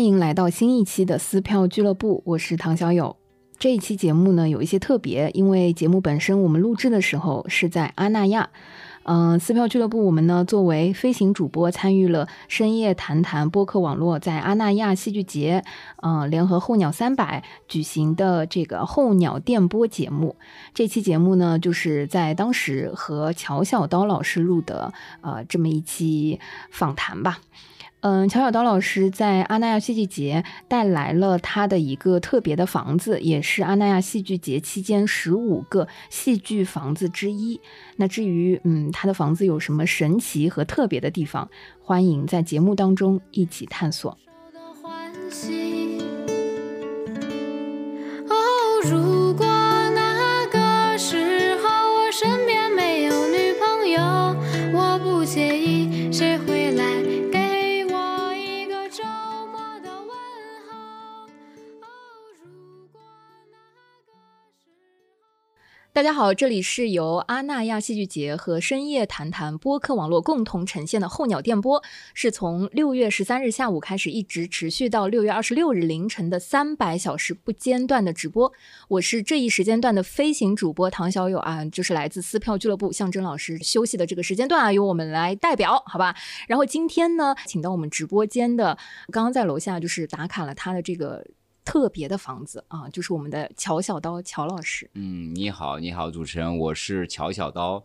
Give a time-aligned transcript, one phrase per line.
[0.00, 3.16] 欢迎来到新一期的撕票俱乐部，我是唐小友。
[3.58, 8.48] 这一期节目呢有一些特别，因为节目本身我们录制的时候是在阿那亚。
[9.02, 15.62] 嗯，撕票俱乐部，我们呢作为飞行主播，参与了深夜谈谈播客网络在阿那亚戏剧节，
[16.02, 20.36] 嗯，联合候鸟三百举行的这个候鸟电波节目。
[20.72, 27.40] 这期节目呢，就是在当时和乔小刀老师录的，呃，这么一期访谈吧。
[28.02, 37.60] 嗯，乔小刀老师在阿那亚戏剧节带来了他的一个特别的房子，也是阿那亚戏剧节期间十五个戏剧房子之一。
[37.96, 41.50] 那至于嗯，他的房子有什么神奇和特别的地方，
[41.82, 44.16] 欢迎在节目当中一起探索。
[65.92, 71.82] 大家好，这里是由阿那亚戏剧节和深夜谈谈播客网络共同呈现的候鸟电波，
[72.14, 78.52] 是从六月十三日下午开始，一直持续到六月二十六日凌晨的三百小时不间断的直播。
[78.86, 86.14] 我是这一时间段的飞行主播唐小友啊，就是来自撕票俱乐部象征老师休息的这个时间段啊，由我们来代表，好吧？
[86.46, 88.78] 然后今天呢，请到我们直播间的，
[89.10, 91.26] 刚刚在楼下就是打卡了他的这个。
[91.64, 94.90] 特别的房子啊，就是我们的乔小刀乔老师。
[94.94, 97.84] 嗯，你好，你好，主持人，我是乔小刀，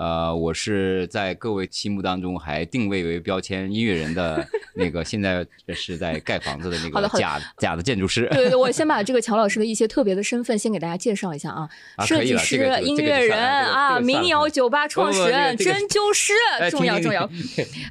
[0.00, 4.42] 呃，我是在各位心目当中还定位为标签音乐人的
[4.74, 8.26] 那个，现在是在盖房子的那个假假的建筑师。
[8.32, 17.28] 对对，我先把这个乔老师的一些特别的身份先给大家介绍一下啊， 啊设计师、音乐人啊，民谣酒吧创始人、 针灸师，哎重要重要。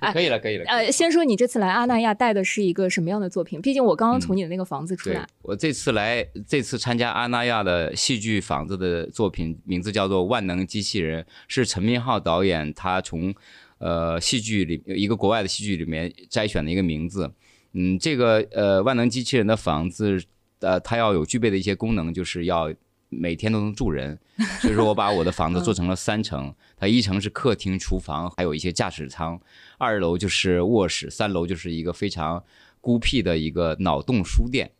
[0.01, 0.65] 哎可以了，可以了。
[0.65, 3.61] 呃，先说你这次来阿那亚带的是一个什么样的作品？
[3.61, 13.33] 毕竟我刚刚从你的那个房子出对来，我这次来，这次参加阿那亚的戏剧房子的作品，名字叫做《万能机器人》，是陈明昊导演他从
[13.77, 17.31] 呃戏剧里一个国外的戏剧里面摘选的一个名字。
[17.73, 20.19] 嗯，这个呃万能机器人的房子，
[20.59, 22.73] 呃，它要有具备的一些功能，就是要
[23.09, 24.17] 每天都能住人。
[24.59, 29.39] 所以说我把我的房子做成了三层，它一层是客厅、厨房，还有一些驾驶舱，
[29.77, 32.43] 二楼就是卧室，三楼就是一个非常
[32.81, 34.71] 孤僻的一个脑洞书店。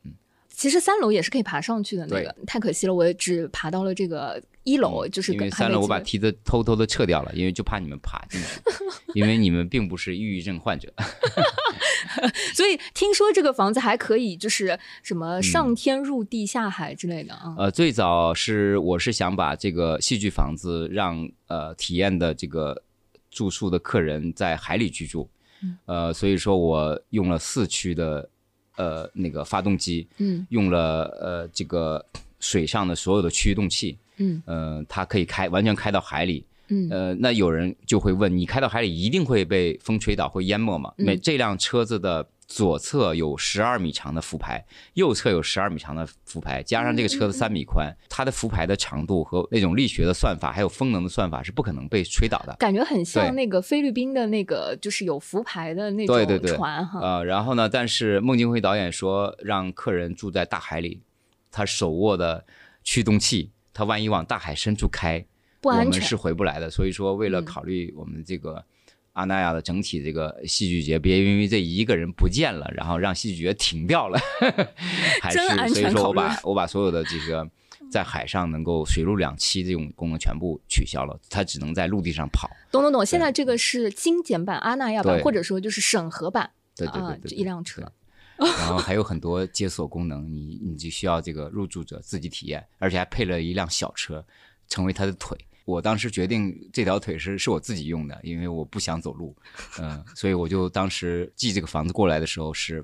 [0.60, 8.48] 其实三楼也是可以爬上去的，那个太可惜了，我只爬到了这个一楼，就是嗯因为跟三楼我把梯子偷偷的撤掉了，因为就怕你们爬进来，
[9.16, 10.92] 因为你们并不是抑郁症患者。
[10.98, 17.56] 会 所以听说这个房子还可以，就是什么上天入地下海之类的啊。
[17.58, 22.84] 呃，最早是我是想把这个戏剧房子让呃体验的这个
[23.32, 25.30] 住宿的客人在海里居住，
[25.64, 28.30] 嗯呃，所以说我用了四驱的
[28.80, 30.48] 呃那个发动机，嗯。
[30.50, 32.04] 用了呃这个
[32.40, 34.42] 水上的所有的驱动器，嗯。
[34.46, 36.88] 呃，它可以开完全开到海里，嗯。
[36.90, 40.94] 呃，那有人就会问，你开到海里一定会被风吹倒，会淹没吗？
[40.98, 41.06] 嗯。
[41.06, 44.66] 每这辆车子的左侧有十二米长的浮排，
[44.96, 52.56] 右侧有十二米长的浮排，加上这个车子三米宽，它的浮排的长度和那种力学的算法，还有风能的算法是不可能被吹倒的。
[52.58, 57.00] 感觉很像那个菲律宾的那个，就是有浮排的那对对对种船哈。
[57.00, 61.04] 呃，然后呢，但是孟京辉导演说让客人住在大海里，
[61.52, 62.44] 他手握的
[62.84, 65.24] 驱动器，他万一往大海深处开，
[65.62, 66.68] 不安全我们是回不来的。
[66.68, 68.66] 所以说，为了嗯考虑我们这个
[69.14, 74.20] 阿那亚的整体这个戏剧节，别因为这一个人不见了，然后让戏剧节停掉了，
[75.22, 75.40] 还是
[75.74, 77.50] 所以说全我把我把所有的这个
[77.92, 82.50] 在海上能够水陆两栖这种功能全部取消了，它只能在陆地上跑。
[82.72, 87.92] 懂懂懂，现在这个是精简版阿那亚版，或者说就是审核版对对啊对，对这一辆车。
[88.38, 94.26] 然后还有很多解锁功能，你你就需要这个入住者自己体验，而且还配了一辆小车，
[94.70, 95.38] 成为他的腿。
[95.70, 99.36] 我当时决定这条腿是是我自己用的，因为我不想走路，
[99.80, 102.84] 嗯、所以我就当时寄这个房子过来的时候是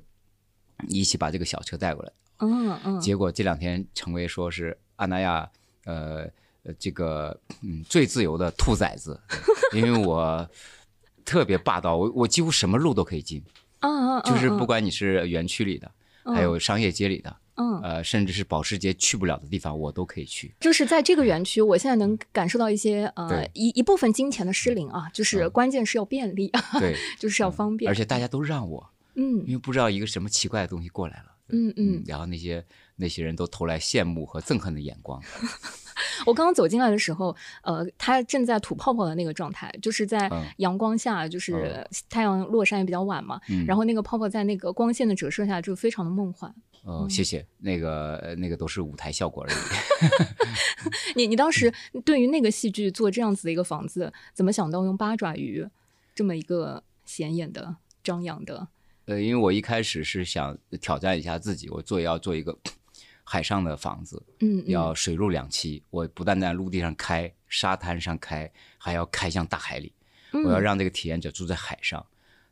[0.87, 5.49] 一起把这个小车带过来，嗯嗯，结果这两天成为说是阿那亚
[5.85, 6.29] 呃
[6.63, 9.19] 呃这个嗯最自由的兔崽子，
[9.73, 10.47] 因为我
[11.23, 13.41] 特别霸道，我我几乎什么路都可以进，
[13.79, 14.65] 嗯嗯，就是嗯不。
[14.65, 15.91] 管你是园区里的，
[16.23, 20.53] 还有商业街里的，嗯，呃，甚至是保时捷去不了的地方，我都可以去。
[20.59, 31.31] 就是在这个园区，我现在能感受到一些呃一一部分金钱的失灵啊，就是嗯关键是要便利，对，就是要方便，而且大家都让我，嗯因嗯为不知道一个什么奇怪的东西过来了。
[31.49, 32.65] 嗯嗯，然后那些
[32.95, 35.21] 那些人都投来羡慕和憎恨的眼光。
[36.25, 46.53] 我刚刚走进来的时候，呃，它正在吐泡泡的那个状态，就是在嗯阳光下，就是太阳落山也比较晚嘛，嗯然后那个泡泡在那个光线的折射下就非常的梦幻。
[46.83, 49.55] 哦，谢谢，那个呃那个都是舞台效果而已。
[51.15, 55.67] 你你当时对于那个戏剧做这样子的一个房子，怎么想到用八爪鱼
[56.13, 58.67] 这么一个显眼的、张扬的？
[59.05, 62.55] 呃，因为我一开始是想挑战一下自己，我做要做一个
[63.25, 65.81] 海上的房子，嗯，嗯要水陆两栖。
[65.89, 69.91] 我不但在陆地上开，沙滩上开，还要开向大海里。
[70.31, 72.05] 我要嗯让这个体验者住在海上。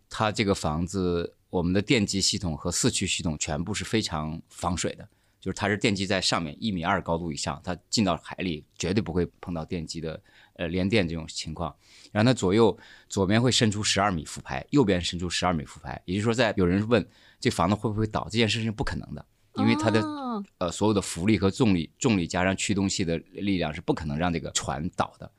[0.10, 5.08] 它这个房子，我们的电机系统和四驱系统全部是非常防水的，
[5.40, 10.22] 就是它是电机在上面一米二高度以上，它进到海里绝对不会碰到电机的
[10.56, 11.76] 呃连电这种情况。
[12.12, 12.78] 然后它左右
[13.10, 17.06] 左边会伸出十二米浮排，右边伸出十二米浮排，也就是说，在有人问
[17.40, 25.30] 这房子会不会倒，这件事情是不可能的，因为它的、哦呃所有的浮力和重力，重力加上驱动器的力量是不可能让这个船倒的。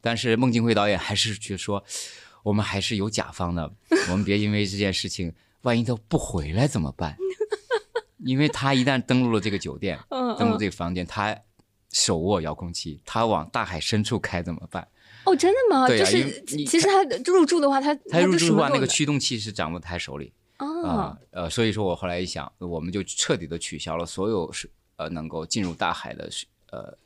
[0.00, 1.82] 但是孟京辉导演还是去说，
[2.42, 3.72] 我们还是有甲方的，
[4.10, 5.32] 我们别因为这件事情，
[5.62, 7.16] 万一他不回来怎么办？
[8.18, 11.38] 因为他一旦登陆了这个酒店，嗯登陆嗯这个房间，他
[11.90, 14.86] 手握遥控器，他往大海深处开怎么办？
[15.24, 15.86] 哦，真的吗？
[15.86, 20.32] 对啊因就是为其实他入住的话，他他入住的话，那个驱动器是掌握在他手里
[20.66, 26.96] 啊啊，，呃，所以说我后来一想，我们就彻底的取消了所有是呃能够进入大海的是呃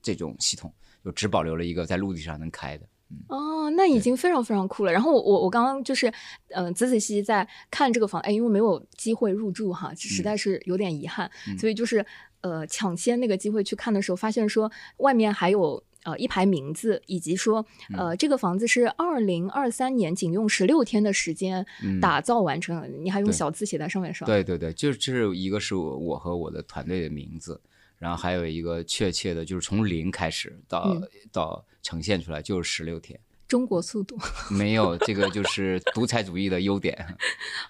[0.00, 0.72] 这种系统，
[1.04, 2.86] 就只保留了一个在陆地上能开的。
[3.28, 4.92] 哦，那已经非常非常酷了。
[4.92, 6.12] 然后我我我刚刚就是，
[6.50, 12.04] 呃，仔仔细细在看这个房，哎，因为没有机会入住哈，实在是有点遗憾，嗯所以就是
[12.40, 15.82] 呃抢先那个机会去看的时候，发现说外面还有。
[16.04, 17.64] 呃，一排名字，以及说，
[17.96, 22.00] 呃，这个房子是二零二三年仅用十六天的时间嗯。
[22.00, 27.60] 打造完成的，你还用小字写在上面是吧？，对对对，就是这是一个是我我和我的团队的名字，
[27.98, 31.08] 然后还有一个确切的，就是从零开始到、嗯。
[31.32, 34.16] 到呈现出来就是十六天，中国速度，
[34.50, 36.96] 没有这个就是独裁主义的优点。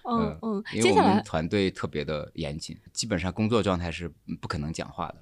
[0.04, 4.10] 嗯嗯，因为我接下来们团队特别的严谨，基本上工作状态是
[4.40, 5.16] 不可能讲话的，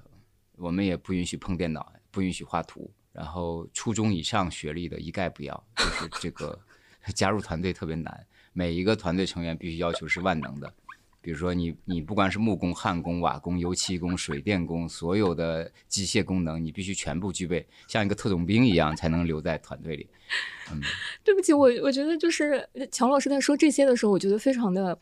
[0.57, 6.59] 我们也不允许碰电脑，不允许画图，然后初中以上学历的一概不要，就是这个
[7.15, 10.73] 加入团队特别难，每一个团队成员必须要求是万能的。
[11.19, 20.07] 比如说你，你不管是木工、焊工、瓦工、油漆工、水电工，所有的机械功能你必须全部具备，像一个特种兵一样才能留在团队里。
[20.71, 20.81] 嗯
[21.25, 24.97] 对不起，我我觉得就是乔老师在说这些的时候，我觉得非常的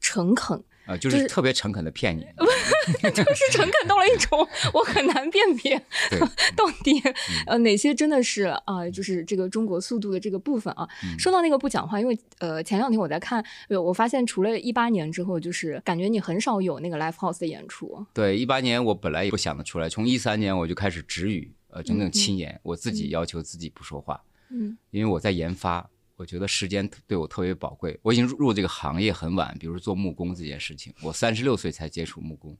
[0.00, 2.26] 诚恳，啊、就就是是特别诚恳的骗你。
[3.14, 6.18] 就是诚恳到了一种我很难辨别对，
[6.56, 6.98] 到底
[7.46, 10.88] 呃哪些真的是啊、就是这个中国速度的这个部分啊。
[11.04, 18.04] 嗯说到那个不讲话，因为呃前两天我在看，有我发现除了一八年之后，就是感觉你很少有那个 live house 的演出。
[18.14, 27.96] 对，一八年我本来也不想得出来，从一三年我就开始止语，呃，整嗯整七年，我自己要求自己不说话，嗯因为我在研发，我觉得时间对我特别宝贵。
[28.02, 32.58] 我已经入这个行业很晚，比如做木工这件事情，我三十六岁才接触木工，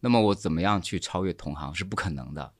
[0.00, 2.50] 那么我怎么样去超越同行是不可能的，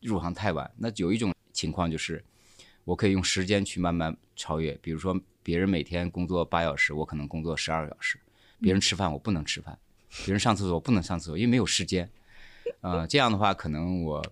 [0.00, 0.72] 入行太晚。
[0.76, 2.24] 那有一种情况就是，
[2.84, 8.16] 我可以用时间去慢慢超越，比如说别人每天工作八小时，我可能工作十二个小时；
[8.60, 9.76] 别人吃饭我不能吃饭，
[10.24, 12.08] 别人上厕所我不能上厕所，因为没有时间。
[12.80, 14.24] 呃，这样的话，可能我，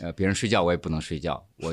[0.00, 1.72] 呃，别人睡觉我也不能睡觉，我，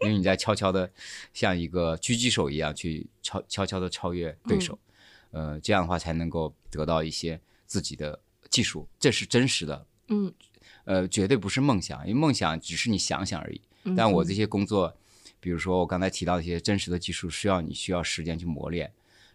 [0.00, 0.90] 因为你在悄悄的
[1.32, 4.78] 像一个狙击手一样去悄悄悄的超越对手，
[5.30, 8.18] 呃，这样的话才能够得到一些自己的
[8.50, 10.32] 技术，这是真实的，嗯
[10.84, 13.60] 呃，绝对不是梦想，因为梦想只是你想想而已。
[13.84, 14.96] 嗯，但我这些工作，
[15.38, 18.90] 比如说我刚才提到的一些真实的技术，需要你需要时间去磨练，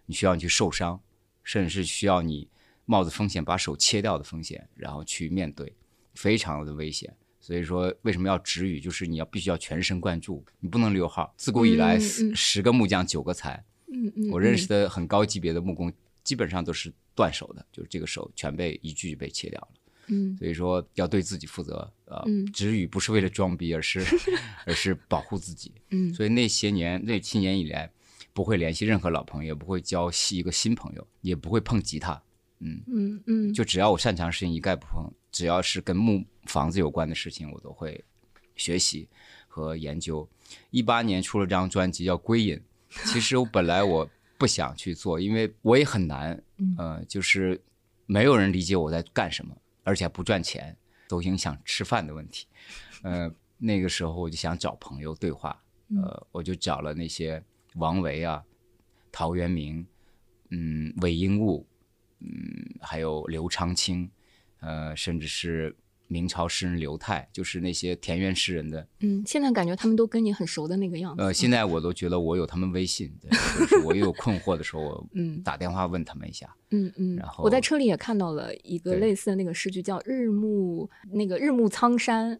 [0.05, 0.99] 你需要你去受伤，
[1.43, 2.49] 甚至是需要你
[2.85, 5.73] 冒着风险把手切掉的风险，然后去面对，
[6.15, 7.15] 非常的危险。
[7.43, 8.79] 所以说，为什么要止语？
[8.79, 11.33] 就是你要必须要全神贯注，你不能溜号。
[11.35, 13.61] 自古以来，嗯十个木匠九个才。
[13.91, 15.91] 嗯嗯，我认识的的很高级别的木工，
[16.23, 19.67] 基本上都是断手的，就是这个手全被一锯就被切掉了。
[20.07, 24.01] 嗯所以说要对自己负责，呃嗯，止语不是为了装逼，而是
[24.65, 25.73] 而是保护自己。
[25.91, 27.91] 嗯所以那些年，那七年以来，
[28.31, 32.21] 不会联系任何老朋友，也不会交系一个新朋友，也不会碰吉他，
[32.61, 38.01] 嗯嗯嗯，就只要我擅长的事情一概不碰，只要是跟木房子有关的事情，我都会
[38.55, 39.09] 学习
[39.49, 40.25] 和研究。
[40.69, 42.55] 一八年出了张专辑叫《归隐》，
[43.11, 47.59] 其实我本来我不想去做，因为我也很难，嗯呃，就是
[48.05, 52.45] 没有人理解我在干什么，而且不赚钱，都影响吃饭的问题。
[53.01, 55.59] 呃，那个时候我就想找朋友对话，
[55.95, 57.43] 呃，我就找了那些
[57.75, 58.43] 王维啊、
[59.11, 59.83] 陶渊明，
[60.51, 61.65] 嗯，韦应物，
[62.19, 62.27] 嗯，
[62.79, 64.09] 还有刘长卿，
[64.63, 65.75] 呃，甚至是
[66.07, 68.87] 明朝诗人刘泰，就是那些田园诗人的。
[68.99, 71.23] 嗯，现在感觉他们都跟你很熟的那个样子。
[71.23, 73.29] 呃，现在我都觉得我有他们微信，对，
[73.59, 76.53] 就是我有困惑的时候， 我嗯打电话问他们一下。
[76.71, 82.33] 嗯嗯，然后我在车里也看到了一个类似的那个诗句，叫“日暮”，那个“日暮苍山”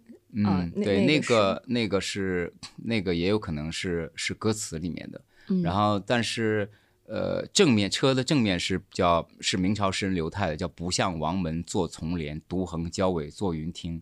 [0.46, 5.22] 啊嗯，，那对，那个那个是那个也有可能是是歌词里面的。
[5.50, 6.70] 嗯然后但是
[7.06, 14.02] 呃正面车的正面是叫是明朝诗人刘泰的，叫“不向王门坐丛帘，独横交尾坐云听”。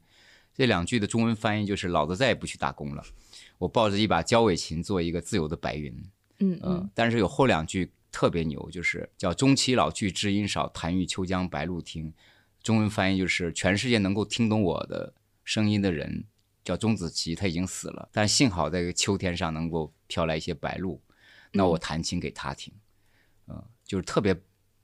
[0.54, 3.04] 这两句的中文翻译就是“老子再也不去打工了，
[3.58, 5.94] 我抱着一把交尾琴做一个自由的白云”。
[6.40, 12.14] 嗯呃嗯，但是有后两句特别牛，就是叫“中期老去知音少，弹欲秋江白鹭听”。
[12.62, 16.26] 中文翻译就是全世界能够听懂我的声音的人
[16.64, 21.00] 叫钟子期，他已经死了，但幸好在秋天上能够飘来一些白鹭，
[21.54, 22.81] 那我弹琴给他听，嗯、
[23.86, 24.36] 就是特别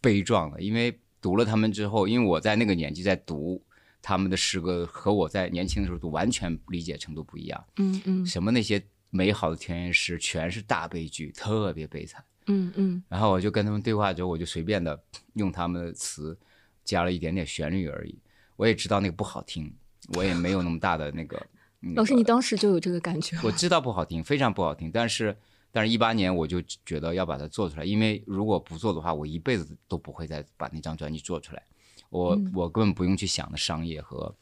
[0.01, 3.63] 悲壮的，因为读了他们之后，因为我在那个年纪在读
[4.01, 7.65] 他们的诗歌，和我在年轻的时候读完全理解程度不一样。
[7.77, 12.23] 嗯嗯什么那些美好的田园诗，全是大悲剧，特别悲惨。
[12.47, 14.97] 嗯嗯然后我就跟他们对话之后，我就随便的
[15.33, 16.37] 用他们的词
[16.83, 18.17] 加了一点点旋律而已。
[18.55, 19.73] 我也知道那个不好听，
[20.15, 21.41] 我也没有那么大的那个。
[21.79, 23.41] 那老师，你当时就有这个感觉吗？
[23.45, 25.37] 我知道不好听，非常不好听，但是
[25.71, 31.63] 但是一八年我就觉得要把它做出来，因为如果不做的话，我一辈子都不会再把那张专辑做出来。
[32.09, 34.33] 我、嗯我根本不用去想的商业和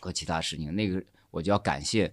[0.00, 2.12] 和其他事情，那个我就要感谢，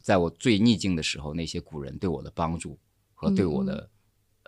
[0.00, 2.78] 在我最逆境的时候那些古人对我的帮助
[3.14, 3.90] 和对我的、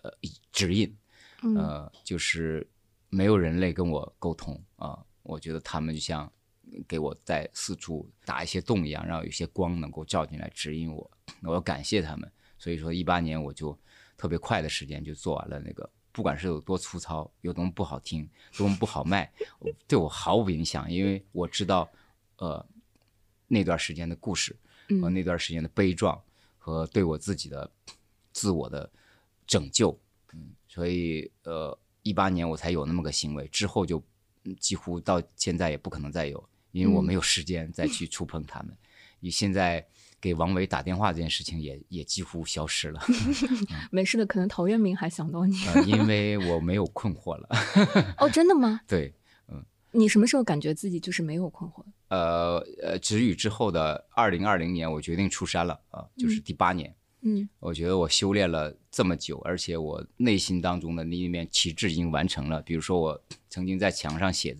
[0.02, 0.12] 呃
[0.52, 0.96] 指引。
[1.42, 2.66] 嗯呃，就是
[3.10, 6.32] 没有人类跟我沟通啊、我觉得他们就像
[6.88, 11.10] 给我在四处打一些洞一样，让有些光能够照进来指引我。
[11.42, 12.32] 我要感谢他们。
[12.58, 13.78] 所以说，一八年我就
[14.16, 19.30] 特别快的时间就做完了那个，不管是有多粗糙，有多么不好听，多么不好卖，
[19.86, 21.88] 对我毫无影响，因为我知道，
[22.36, 22.64] 呃，
[23.46, 24.56] 那段时间的故事
[25.00, 26.20] 和嗯那段时间的悲壮
[26.58, 27.70] 和对我自己的
[28.32, 28.90] 自我的
[29.46, 29.98] 拯救，
[30.32, 34.02] 嗯，所以呃，一八年我才有那么个行为，之后就
[34.44, 38.76] 嗯几乎到现在也不可能再有，因为我嗯没有时间再去触碰他们。
[39.20, 39.86] 你现在
[40.20, 43.00] 给王维打电话这件事情也也几乎消失了，
[43.90, 45.56] 没事的，可能陶渊明还想到你。
[45.66, 47.48] 呃， 因为我没有困惑了。
[48.18, 48.80] 哦，真的吗？
[48.88, 49.12] 对，
[49.48, 51.82] 嗯你什么时候感觉自己就是没有困惑？
[52.08, 56.94] 呃呃，止语之后的二零二零年，我决定出山了啊、就是第八年。
[57.22, 62.62] 嗯我觉得我修炼了这么久，而且我内心当中的那一面旗帜已经完成了。
[62.62, 64.56] 比如说，我曾经在墙上写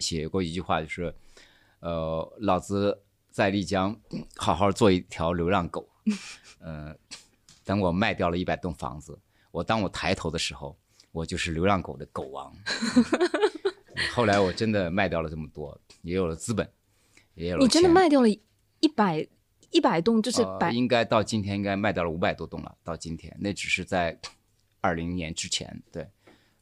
[0.00, 1.14] 写过一句话，就是，
[1.78, 3.00] 呃，老子
[3.30, 3.98] 在丽江
[4.36, 5.88] 好好做一条流浪狗，
[6.60, 6.94] 呃，
[7.64, 9.18] 等我卖掉了一百栋房子，
[9.50, 10.76] 我当我抬头的时候，
[11.12, 12.52] 我就是流浪狗的狗王。
[14.12, 16.68] 后来我真的卖掉了这么多，也有了资本，
[17.34, 19.26] 也有了你真的卖掉了一百
[19.70, 22.76] 一百栋，就是应该到今天应该卖掉了五百多栋了。
[22.82, 24.18] 到今天，那只是在
[24.80, 26.08] 二零年之前，对。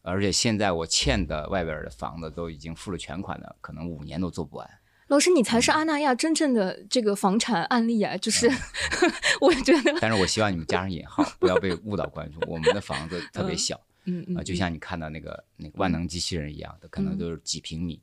[0.03, 4.69] 而且现在我欠的外边的房子都已经付了全款了，可能五年都做不完。
[5.09, 8.17] 老师，你才嗯是阿那亚真正的这个房产案例啊！
[8.17, 8.49] 就是，
[9.41, 12.43] 我觉得，但是我希望你们加上引号，不要被误导观众。
[12.47, 18.01] 我们的房子特别小嗯嗯啊、就像你看到那个那个万能机器人一样的，可能嗯都是几平米，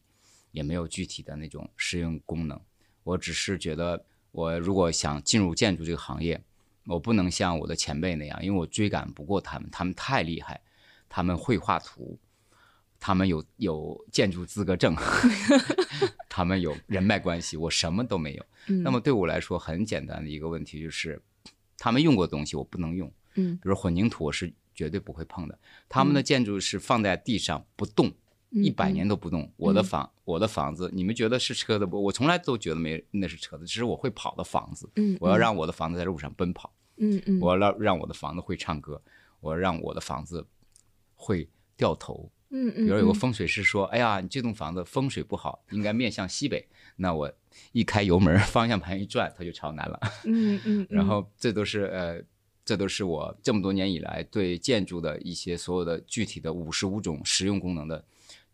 [0.51, 2.59] 也没有具体的那种适用功能。
[3.03, 6.43] 我只是觉得，我如果想进入建筑这个行业，
[6.85, 10.61] 我不能像我的前辈那样，因为我追赶不过他们，他们太厉害，
[11.09, 12.19] 他们会画图，
[12.99, 14.95] 他们有有建筑资格证，
[16.35, 18.45] 他们有人脉关系，我什么都没有。
[18.67, 21.21] 嗯那么对我来说，很简单的一个问题就是，
[21.77, 25.57] 他们用过的东西我不能用，嗯比如混凝土我是绝对不会碰的。
[25.87, 28.09] 他们的建筑是放在地上不动，
[28.49, 29.49] 嗯一百年嗯都不动。
[29.55, 32.03] 我的房，我的房子，你们觉得是车的不？
[32.03, 34.89] 我从来都觉得没那是车的，只是我会跑的房子。
[34.97, 39.01] 嗯，我要嗯让我的房子在路上奔跑，嗯嗯，我要让让我的房子会唱歌，
[39.39, 40.45] 我要让我的房子
[41.15, 42.29] 会掉头。
[42.49, 47.31] 嗯嗯，比如有个嗯风水师说：“哎呀，你这栋房子风水不好，应该面向西北。”那我
[47.73, 49.99] 一开油门，方向盘一转，它就朝南了。
[50.25, 52.21] 嗯 嗯，然嗯后这都是呃，
[52.63, 58.03] 这都是我这么多年以来对建筑的一些所有的具体的五十五种实用功能的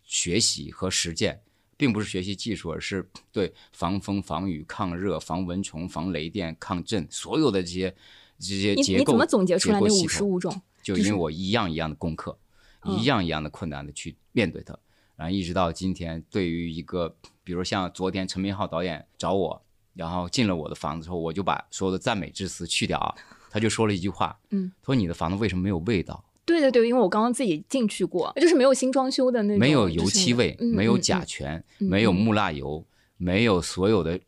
[0.03, 1.39] 学习和实践，
[1.77, 7.93] 并不是学习技术，而是对防风、防雨、抗热、防蚊虫、防雷电、抗震所有的这些
[8.39, 10.51] 这些结构你怎么总结出来那五十五种？
[10.81, 12.38] 就就是因为我一样一样的攻克，嗯
[12.85, 14.77] 一样一样的困难的去面对它，
[15.15, 19.61] 然后一直到今天，对于一个比如像昨天陈明昊导演找我，
[19.93, 23.13] 然后进了我的房子之后，我就把所有的赞美之词去掉啊，
[23.51, 26.23] 他就说了一句话，嗯，他说你的房子为什么没有味道？
[26.43, 32.83] 对对对，因为我刚刚自己进去过，就是没有新装修的那种，没有油漆味，嗯没有甲醛，嗯没有嗯木蜡油，
[33.17, 34.19] 没有所有的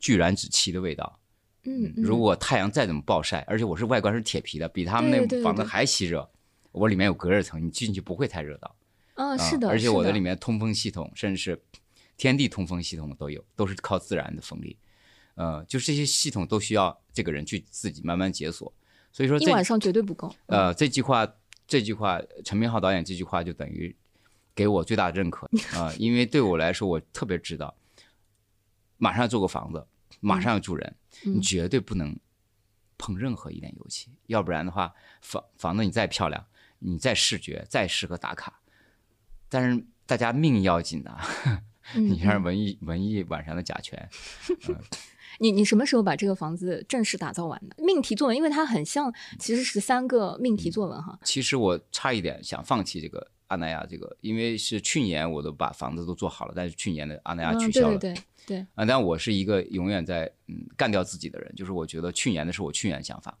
[0.00, 1.18] 聚燃酯气的味道。
[1.64, 2.02] 嗯，嗯。
[2.02, 6.28] 如果太阳再怎么暴晒，而且我是外观是铁皮的，比他们那房子还吸热，
[6.72, 8.76] 我里面有隔热层，你进去不会太热到。
[9.14, 11.62] 啊，啊是的，而且我的里面通风系统，甚至是
[12.16, 14.76] 天地通风系统都有，都是靠自然的风力。
[15.34, 18.72] 呃，就这些系统都需要这个人去自己慢慢解锁。
[19.12, 20.28] 所以说这一晚上绝对不够。
[20.46, 21.26] 嗯呃这句话，
[21.66, 23.94] 这句话，陈明昊导演这句话就等于
[24.54, 27.74] 给我最大的认可 啊、因为对我来说，我特别知道，
[28.98, 29.86] 马上要做个房子，
[30.20, 32.16] 马上要住人，嗯你绝对不能
[32.98, 36.46] 碰任何一点油漆，要不然的话，房房子你再漂亮，
[36.80, 38.60] 你再视觉，再适合打卡，
[39.48, 41.18] 但是大家命要紧呐、
[41.94, 44.08] 嗯你看嗯文艺文艺晚上的甲醛
[45.38, 47.76] 你你什么时候把这个房子正式打造完的？
[47.78, 51.18] 命题作文，因为它很像，其实是三个命嗯题作文哈。
[51.24, 57.98] 其实我差一点想放弃这个阿那亚这个，因为是去年我都把房子都做好了，但是去年的阿那亚嗯，取消了。
[57.98, 63.38] 对对对对，啊，但我是一个永远在嗯干掉自己的人，就是我觉得去年的是我去年的想法，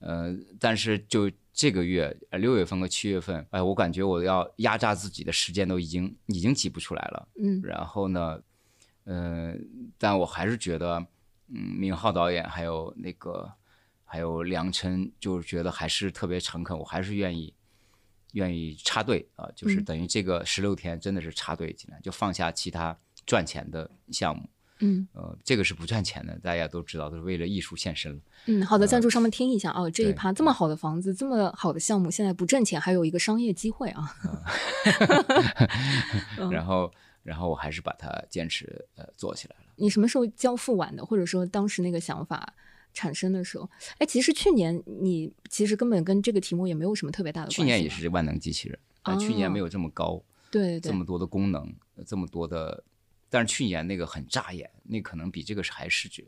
[0.00, 7.28] 呃，但是就这个月呃六月份和七月份，哎，我感觉我要压榨自己的时间都已经已经挤不出来了。
[7.40, 8.42] 嗯然后呢，
[9.04, 9.54] 呃，
[9.98, 11.06] 但我还是觉得，
[11.48, 13.52] 嗯，明浩导演还有那个
[14.04, 17.52] 还有梁琛，就是觉得还是特别诚恳，我还是愿意
[18.32, 24.48] 愿意插队啊、就是嗯等于这个十六天真的是插队进来，就放下其他赚钱的项目。
[24.80, 28.18] 嗯呃，这个是不赚钱的，大家都知道，都是为了艺术献身了。
[28.46, 34.14] 嗯，好的，赞助商们听一下哦，这一趴这么好的房子，这么好的项目，现在不挣钱，还有一个商业机会啊。
[36.38, 36.90] 嗯然后，
[37.22, 39.62] 然后我还是把它坚持呃做起来了。
[39.76, 41.04] 你什么时候交付完的？
[41.04, 42.52] 或者说当时那个想法
[42.92, 43.68] 产生的时候？
[43.98, 51.72] 哎，其实去年你其实根本跟这个题目也没有什么特别大的关系去年也吧，是万能机器人，但去年哦没有这么高，对对对，这么多的功能，
[52.06, 52.82] 这么多的，
[53.30, 56.26] 但是去年那个很扎眼，那可能比这个是还视觉，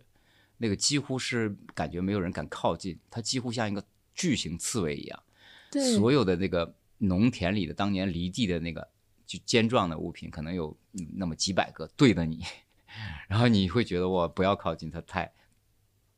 [0.57, 3.85] 那个几乎是感觉没有人敢靠近，它几乎像一个
[4.15, 5.23] 巨型刺猬一样，
[5.71, 8.89] 对所有的那个农田里的当年犁地的那个
[9.27, 12.43] 就尖状的物品，可能有嗯那么几百个对着你，
[13.29, 15.31] 然后你会觉得我不要靠近它，太。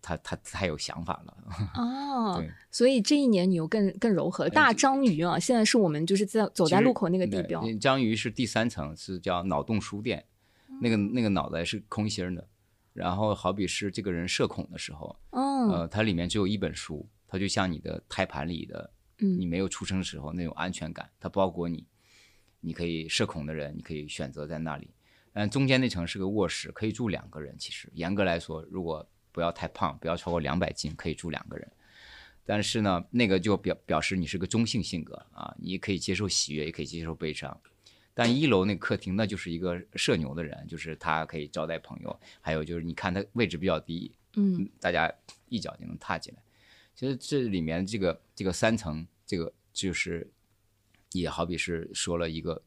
[0.06, 1.34] 它它太有想法了，
[1.76, 4.46] 哦对，所以这一年你又更更柔和。
[4.50, 10.22] 大章鱼啊，现在是我们就是在走在路口那个地标，章鱼是第三层，是叫脑洞书店，
[10.80, 12.48] 那个那个脑袋是空心儿的，
[12.92, 21.86] 然后好比是这个人社恐的时候，嗯呃，它里面只有一本书，它就像你的胎盘里的，你嗯没有出生的时候那种安全感，它包裹你，
[22.60, 24.90] 你可以社恐的人，你可以选择在那里，
[25.32, 27.56] 嗯，中间那层是个卧室，可以住两个人。
[27.58, 31.70] 其实严格来说，如果不要太胖，不要超过两百斤，可以住两个人。
[32.46, 37.58] 但是呢，那个就表表示你是个中性性格啊，你可以接受喜悦，也可以接受悲伤。
[38.14, 45.12] 但一楼那个客厅，那就是一个社牛的人，就是他可以招待朋友，还有就是你看他位置比较低，嗯大家
[45.48, 46.42] 一脚就能踏进来。
[46.94, 50.30] 其实这里面这个这个三层，这个就是
[51.12, 52.62] 也好比是说了一个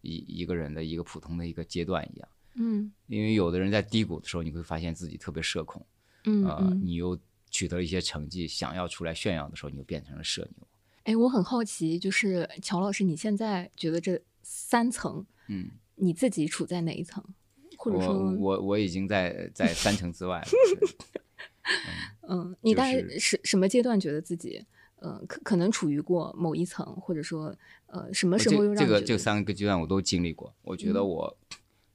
[0.00, 2.28] 一一个人的一个普通的一个阶段一样。
[2.54, 5.84] 嗯因为有的人在低谷的时候，你会发现自己特别社恐，
[6.24, 6.80] 呃，嗯嗯。
[6.82, 7.18] 你又
[7.50, 10.66] 取得了一些成绩，想要出来炫耀的时候，你就变成了社牛。
[11.04, 17.22] 哎，我很好奇，就是乔老师，你现在觉得这三层，嗯，你自己处在哪一层？
[17.76, 20.46] 或者说，我我已经在在三层之外了。
[20.80, 20.88] 对
[22.28, 24.64] 嗯，你就大概是什什么阶段觉得自己，
[24.96, 27.54] 呃，可可能处于过某一层，或者说，
[27.86, 30.54] 呃，什么时候又让这这个这三个阶段我都经历过。
[30.62, 31.38] 我觉得嗯我、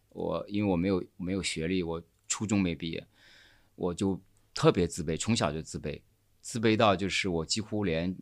[0.09, 3.07] 我因为我没有没有学历，我初中没毕业，
[3.75, 4.21] 我就
[4.53, 6.01] 特别自卑，从小就自卑，
[6.41, 8.13] 自卑到就是我几乎连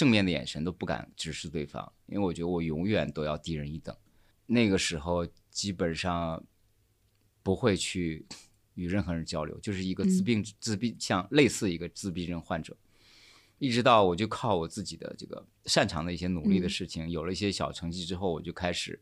[0.00, 3.94] 正面的眼神都不敢直视对方，因为我觉得我永远都要低人一等。
[4.46, 6.42] 那个时候基本上
[7.42, 8.24] 不会去
[8.76, 12.74] 与任何人交流，就是一个自嗯闭、自闭，像类似一个自闭症患者。
[13.58, 18.98] 一直到我就靠我自己的这个擅长的一些努力的嗯事情，有了一些小成绩之后，我就开始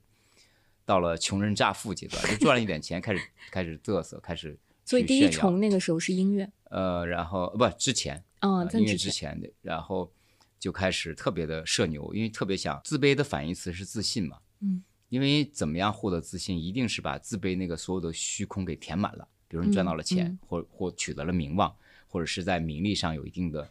[0.84, 10.12] 到了穷人乍富阶段，就赚了一点钱，开始开始嘚瑟，开始 所以第一重那个时候是音乐，呃，然后不之前啊，呃音乐之前的，然后
[10.58, 20.38] 就开始特别的社牛，因为特别想自卑的反义词是自信嘛，嗯，因为怎么样获得自信，一定是把自卑那个所有的虚空给填满了，比如你赚到了钱，嗯。
[20.46, 21.74] 或或取得了名望，
[22.08, 23.70] 或者是在名利上有一定的，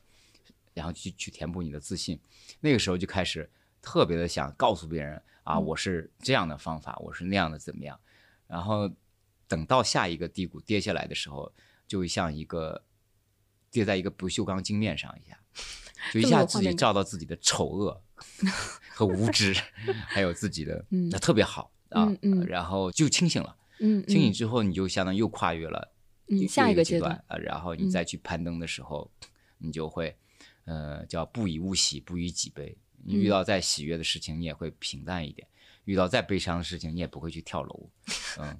[0.73, 2.19] 然后去去填补你的自信，
[2.59, 3.49] 那个时候就开始
[3.81, 5.65] 特别的想告诉别人啊，嗯。
[5.65, 7.99] 我是这样的方法，我是那样的怎么样，
[8.47, 8.89] 然后
[9.47, 11.51] 等到下一个低谷跌下来的时候，
[11.87, 12.83] 就会像一个
[13.69, 15.37] 跌在一个不锈钢镜面上一样，
[16.13, 18.01] 就一下自己照到自己的丑恶
[18.93, 19.53] 和无知，
[20.07, 22.07] 还有自己的嗯那特别好啊
[22.47, 23.55] 然后就清醒了。
[23.79, 25.93] 嗯，清醒嗯之后，你就相当于又跨越了
[26.47, 29.09] 下一个阶段阶段，呃，然后你嗯再去攀登的时候，
[29.59, 30.15] 你就会
[30.65, 32.75] 呃叫不以物喜，不以己悲。
[33.05, 35.47] 你遇嗯到再喜悦的事情，你也会平淡一点；
[35.85, 37.89] 遇到再悲伤的事情，你也不会去跳楼。
[38.41, 38.57] 嗯，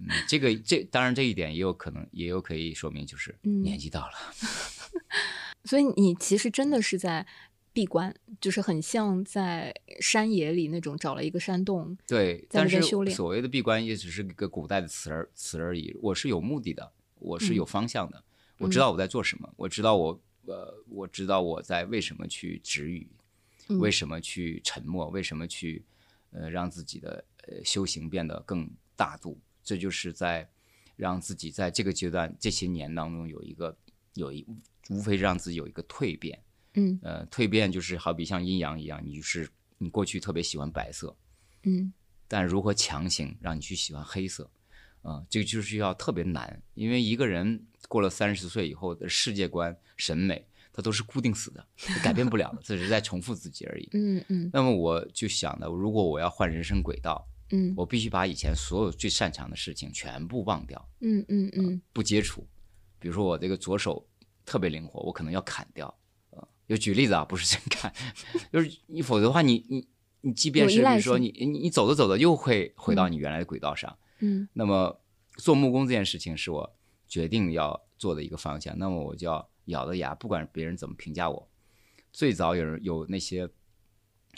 [0.00, 4.12] 嗯这个这当然这一点也有可能，也有可以说明就是嗯年纪到了。
[5.64, 7.26] 所以你其实真的是在
[7.72, 11.96] 闭关，就是很像在山野里那种找了一个山洞。
[12.06, 15.96] 对，在那但是边修炼所谓的闭关也只是一个古代的词儿词而已。
[16.00, 18.22] 我是有目的的，我是有方向的，
[18.58, 23.08] 我知道我在做什么，我知道我呃，我知道我在为什么去止语，
[23.68, 25.82] 嗯为什么去沉默，为什么去
[26.30, 29.40] 呃让自己的呃修行变得更大度。
[29.64, 30.48] 这就是在
[30.94, 33.74] 让自己在这个阶段这些年当中有一个
[34.12, 34.46] 有一
[34.90, 36.38] 无非是让自己有一个蜕变。
[36.74, 36.98] 嗯。
[37.02, 41.16] 呃，蜕变就是好比像阴阳一样，你就是你过去特别喜欢白色，
[41.64, 41.92] 嗯。
[42.26, 44.50] 但如何强行让你去喜欢黑色，
[45.02, 51.64] 啊、这个就是要特别难，因为一个人过了三十岁以后的世界观、审美，它都是固定死的，
[52.02, 53.88] 改变不了的，这只是在重复自己而已。
[53.92, 54.50] 嗯嗯。
[54.52, 57.72] 那么我就想的，如果我要换人生轨道，嗯。
[57.76, 61.80] 我必须把以前所有最擅长的事情全部忘掉，嗯嗯嗯。
[61.92, 62.44] 不接触。
[62.98, 64.04] 比如说我这个左手
[64.44, 65.92] 特别灵活，我可能要砍掉。
[66.30, 67.92] 呃，就举例子啊，不是真砍，
[68.52, 69.88] 就是你否则的话，你你
[70.20, 73.96] 你即便是比如说你你你走着走着又会回到你原来的轨道上。
[74.20, 75.00] 嗯那么
[75.36, 76.76] 做木工这件事情是我
[77.08, 81.48] 决定要做的一个方向，那么我就要咬着牙，不管别人怎么评价我。
[82.12, 83.48] 最早有人有那些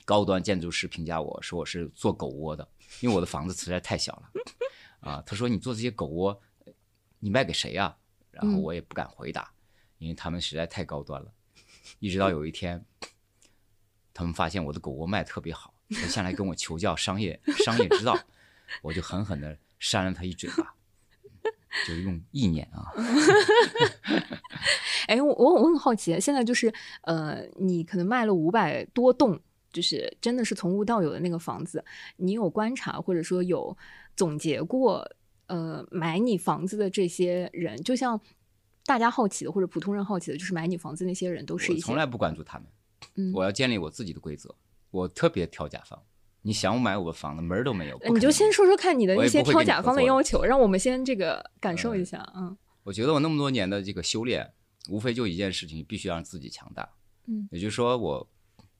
[0.05, 2.67] 高端建筑师评价我说我是做狗窝的，
[3.01, 4.31] 因为我的房子实在太小了。
[5.01, 6.41] 啊，他说你做这些狗窝，
[7.21, 7.95] 你卖给谁呀、
[8.31, 9.53] 然后嗯我也不敢回答，
[9.99, 11.33] 因为他们实在太高端了。
[11.99, 12.85] 一直到有一天，
[14.13, 18.19] 他们发现我的狗窝卖得特别好，他下来跟我求教商业商业之道，
[18.83, 20.75] 我就狠狠的扇了他一嘴巴，
[21.87, 22.91] 就用意念啊，
[25.07, 29.39] 哎，我我我很好奇，现在就是呃，你可能卖了五百多栋，
[29.73, 31.85] 就是真的是从无到有的那个房子，
[32.17, 33.77] 你有观察或者说有
[34.17, 35.09] 总结过，
[35.47, 38.21] 呃，买你房子的这些人，就像
[38.87, 42.69] 大家好奇的或者普通人好奇的，就是买你房子那些人都是一些我从来不关注他们，
[43.17, 43.33] 嗯。
[43.35, 44.55] 我要建立我自己的规则，
[44.93, 46.01] 我特别挑甲方，
[46.43, 52.57] 你想买我的房子门儿都没有，你就先说说看你的我一些挑甲方的要求，让我们先这个感受一下，嗯。
[52.85, 54.53] 我觉得我那么多年的这个修炼，
[54.89, 56.89] 无非就一件事情，必须让自己强大。
[57.27, 58.31] 嗯，也就是说，我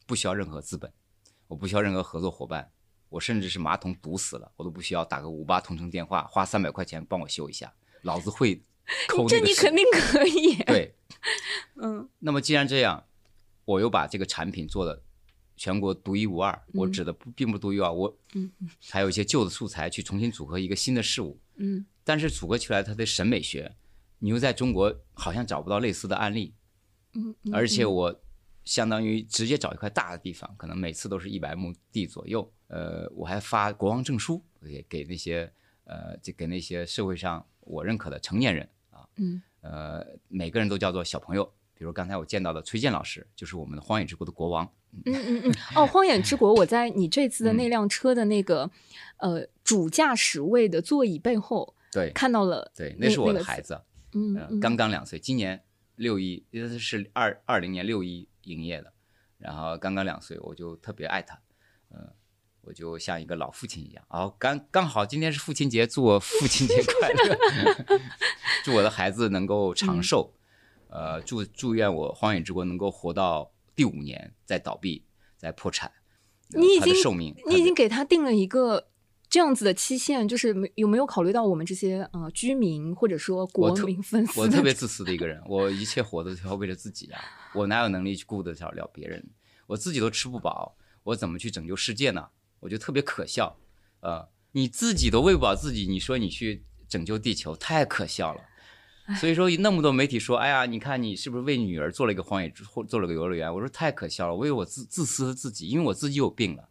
[0.07, 0.93] 不需要任何资本，
[1.49, 2.71] 我不需要任何合作伙伴，
[3.09, 8.63] 我甚至是马桶堵死了，我都不需要打个五八同城电话，花三百块钱帮我修一下，老子会
[9.09, 10.95] 抠那个屎这你肯定可以， 对。
[11.83, 12.09] 嗯。
[12.21, 13.05] 那么既然这样，
[13.65, 15.03] 我又把这个产品做的
[15.57, 18.51] 全国独一无二，我嗯指的不并不独一无二，我嗯。
[18.89, 21.85] 还有一些旧的素材去重新组合一个新的事物，嗯。
[22.05, 23.75] 但是组合起来它的审美学，
[24.21, 26.55] 你又在中国好像找不到类似的案例，
[27.15, 28.23] 嗯，嗯而且我
[28.65, 35.53] 相当于直接找一块大的地方，可能每次都是一百亩地左右，呃，我还发国王证书给给那些
[35.85, 38.69] 呃，就给那些社会上我认可的成年人啊，
[39.17, 39.43] 嗯。
[39.61, 41.53] 呃，每个人都叫做小朋友。
[41.75, 44.65] 比如刚才我见到的崔健老师，就是我们的荒野之国的国王。
[45.05, 45.15] 嗯。
[45.15, 47.57] 嗯嗯，哦，荒野之国， 我在你这次的嗯。
[47.57, 48.71] 那辆车的那个、
[49.19, 52.11] 呃主驾驶位的座椅背后对。
[52.13, 53.79] 看到了，对，那那是我的孩子，
[54.13, 55.63] 嗯刚刚两岁，今年
[55.97, 58.93] 六一，因为是二二零年六一营业的，
[59.39, 61.39] 然后刚刚两岁，我就特别爱他，
[61.91, 62.09] 嗯、
[62.67, 64.05] 我就像一个老父亲一样。
[64.09, 67.39] 哦，刚刚好今天是父亲节，祝我父亲节快乐，
[68.65, 70.33] 祝我的孩子能够长寿，
[70.89, 75.05] 呃，祝祝愿我荒野之国能够活到第五年再倒闭
[75.37, 75.91] 再破产。
[76.53, 77.89] 呃你已经寿命，你已经给。
[77.89, 78.87] 他定了一个
[79.29, 87.21] 这样子的期限，就是没有没有考虑到我们这些呃居民或者说国民粉丝的我特别自私的一个人，我一切活的都要为了自己啊！
[87.53, 89.29] 我哪有能力去顾得了了别人？
[89.67, 92.29] 我自己都吃不饱，我怎么去拯救世界呢？
[92.61, 93.57] 我觉得特别可笑。
[94.01, 98.41] 呃，你自己都喂不饱自己，你说你去拯救地球，太可笑了。
[99.21, 103.55] 所以说，那么多媒体说，哎呀，你看你是不是为女儿做了一个荒野之，或做了个游乐园？
[103.55, 106.71] 我说太可笑了，为我自自私的自己，因为我自己有病了。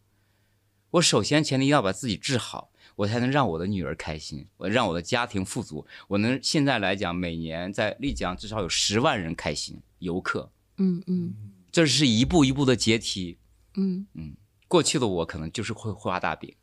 [0.91, 5.85] 我首先前提要把自己治好，我才能让我的女儿开心，我让我的家庭富足。
[6.09, 11.33] 我能现在来讲，每年在丽江至少有十万人开心游客，嗯嗯
[11.71, 13.37] 这是一步一步的阶梯。
[13.75, 14.35] 嗯嗯
[14.67, 16.55] 过去的我可能就是会画大饼，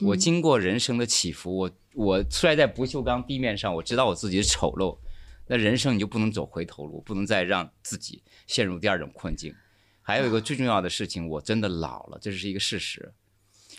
[0.00, 4.98] 我嗯经过人生的起伏，我我摔在不锈钢地面上，我知道我自己的丑陋。
[5.46, 9.52] 那人生你就不能走回头路，不能再让自己陷入第二种困境。
[10.00, 13.12] 还有一个最重要的事情，我真的老了，这是一个事实。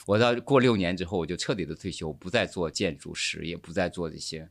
[0.05, 4.49] 我到过六年之后，我就彻底的退休，不再做建筑师，也不再做这些，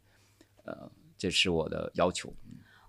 [0.64, 2.34] 呃，这是我的要求。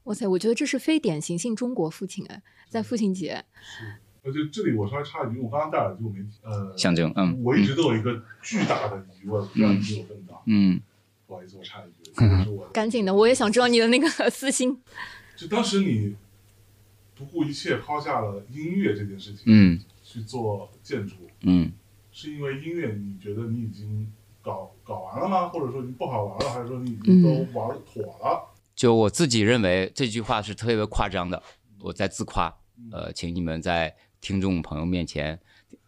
[0.03, 3.43] 哇塞，我觉得这是非典型性中国父亲哎，在父亲节，
[4.23, 10.79] 而且这里我稍微插一句，我刚刚戴耳机我没听呃，象征，嗯我一直都有一个巨大的疑问，不知道你有问到，嗯
[11.25, 14.79] 不好意思，我插一句，这个是我赶紧的，我也想知道你的那个 私心。
[15.35, 16.15] 就当时你
[17.15, 21.71] 不顾一切抛下了音乐这件事情，嗯去做建筑，嗯
[22.11, 25.47] 是因为音乐你觉得你已经搞搞完了吗？
[25.47, 27.29] 或者说你不好玩了，还是说你已经都
[27.59, 28.49] 玩妥了？
[28.75, 31.41] 就我自己认为这句话是特别夸张的，
[31.79, 32.53] 我在自夸。
[32.91, 35.39] 呃，请你们在听众朋友面前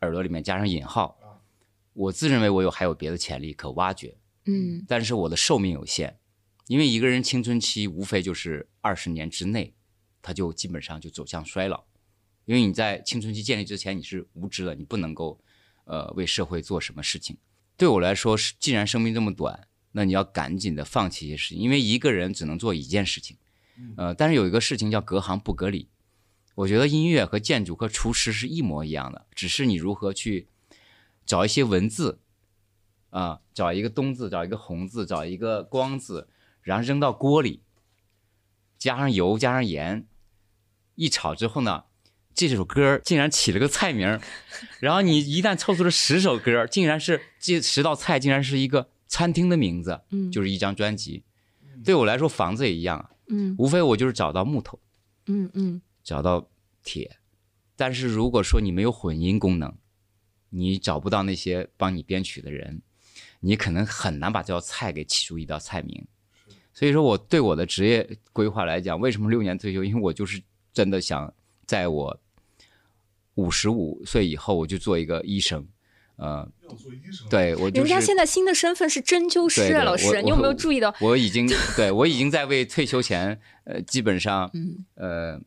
[0.01, 1.17] 耳朵里面加上引号。
[1.93, 6.17] 我自认为我有还有别的潜力可挖掘，嗯但是我的寿命有限，
[6.65, 9.75] 因为一个人青春期无非就是二十年之内，
[10.23, 11.83] 他就基本上就走向衰老。
[12.45, 15.39] 因为你在青春期建立之前你是无知的，你不能够
[15.85, 17.37] 呃为社会做什么事情。
[17.77, 23.37] 对我来说，是既然生命这么短，那你要赶紧的放弃一些事情，因为一个人只能做一件事情。
[23.97, 25.89] 呃，但是有一个事情叫隔行不隔里，
[26.55, 30.47] 我觉得音乐和建筑和厨师是一模一样的，只是你如何去
[31.25, 32.19] 找一些文字，
[33.09, 36.27] 啊、找一个冬字，找一个红字，找一个光字，
[36.61, 37.61] 然后扔到锅里，
[38.77, 40.05] 加上油，加上盐，
[40.95, 41.85] 一炒之后呢，
[42.35, 44.19] 这首歌竟然起了个菜名，
[44.79, 51.23] 然后你一旦凑出了十首歌，竟然是这十道菜竟然是一个餐厅的名字，嗯就是一张专辑。
[51.83, 54.79] 对我来说，房子也一样啊，嗯无非我就是找到木头，
[55.25, 56.49] 嗯嗯找到
[56.83, 57.17] 铁，
[57.75, 59.73] 但是如果说你没有混音功能，
[60.49, 62.81] 你找不到那些帮你编曲的人，
[63.39, 66.05] 你可能很难把这道菜给起出一道菜名。
[66.73, 69.83] 所以说，我对我的职业规划来讲，为什么六年退休？
[69.83, 70.41] 因为我就是
[70.73, 71.33] 真的想
[71.65, 72.19] 在我
[73.35, 75.67] 五十五岁以后，我就做一个医生。
[76.15, 80.93] 呃，要做医生，，对我就是人家现在新的身份是针灸师啊，对对老师，你有没有注意到？
[81.01, 85.41] 我已经 对我已经在为退休前，呃，基本上嗯呃，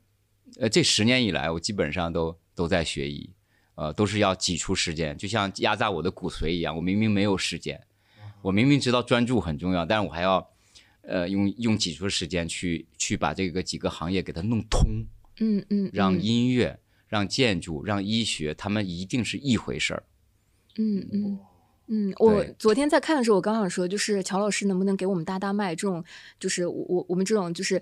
[0.59, 3.31] 呃，这十年以来，我基本上都都在学医，
[3.75, 6.75] 呃，都是要挤出时间，就像压榨我的骨髓一样。
[6.75, 7.81] 我明明没有时间，
[8.43, 10.51] 我明明知道专注很重要，但是我还要，
[11.03, 15.05] 呃，用用挤出时间去去把这个几个行业给它弄通，
[15.41, 20.05] 嗯嗯，让嗯音乐、让建筑、让医学，他们一定是一回事儿。
[20.79, 21.39] 嗯嗯。
[21.89, 25.75] 嗯，我昨天在看的时候，我刚想说，就是乔老师能不能给我们搭搭脉？
[25.75, 26.05] 这种
[26.41, 27.81] 就是我我我们这种就是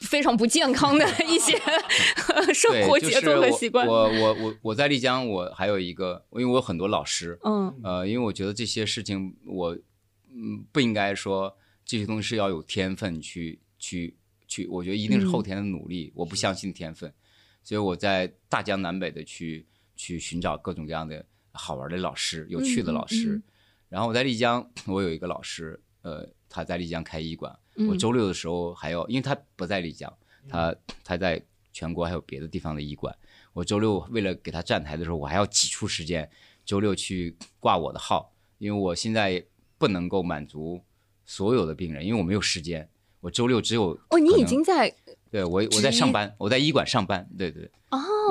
[0.00, 1.58] 非常不健康的 一些
[2.52, 3.86] 生活节奏是我和习惯。
[3.86, 9.74] 我我我我在丽江，我还有一个，因为我有很多老师，嗯呃，因为我觉得这些事情我
[10.34, 14.14] 嗯不应该说这些东西是要有天分去去
[14.46, 17.10] 去，我觉得一定是后嗯天的努力，我不相信天分，
[17.64, 19.66] 所以我在大江南北的去
[19.96, 21.24] 去寻找各种各样的
[21.56, 23.40] 好玩的老师、有趣的老师。
[23.88, 30.12] 然后我在丽江，我有一个老师，呃，他在丽江开医馆，我嗯周六的时候还要，因为他不在丽江，
[30.48, 31.40] 他他在
[31.72, 33.16] 全国还有别的地方的医馆。
[33.52, 36.28] 我周六为了给他站台的时候，我还要挤出时间，
[36.64, 39.44] 周六去挂我的号，因为我现在
[39.78, 40.82] 不能够满足
[41.24, 42.88] 所有的病人，因为我没有时间。
[43.20, 44.94] 我周六只有哦，你已经在
[45.30, 47.70] 对我我在上班，我在医馆上班，对对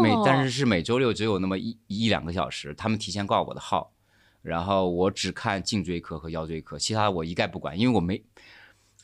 [0.01, 3.91] 每但是是每周六只有那么一一两个小时，他们提前挂我的号，
[4.41, 8.23] 然后我只看颈椎科和腰椎科，其他我一概不管，因为我没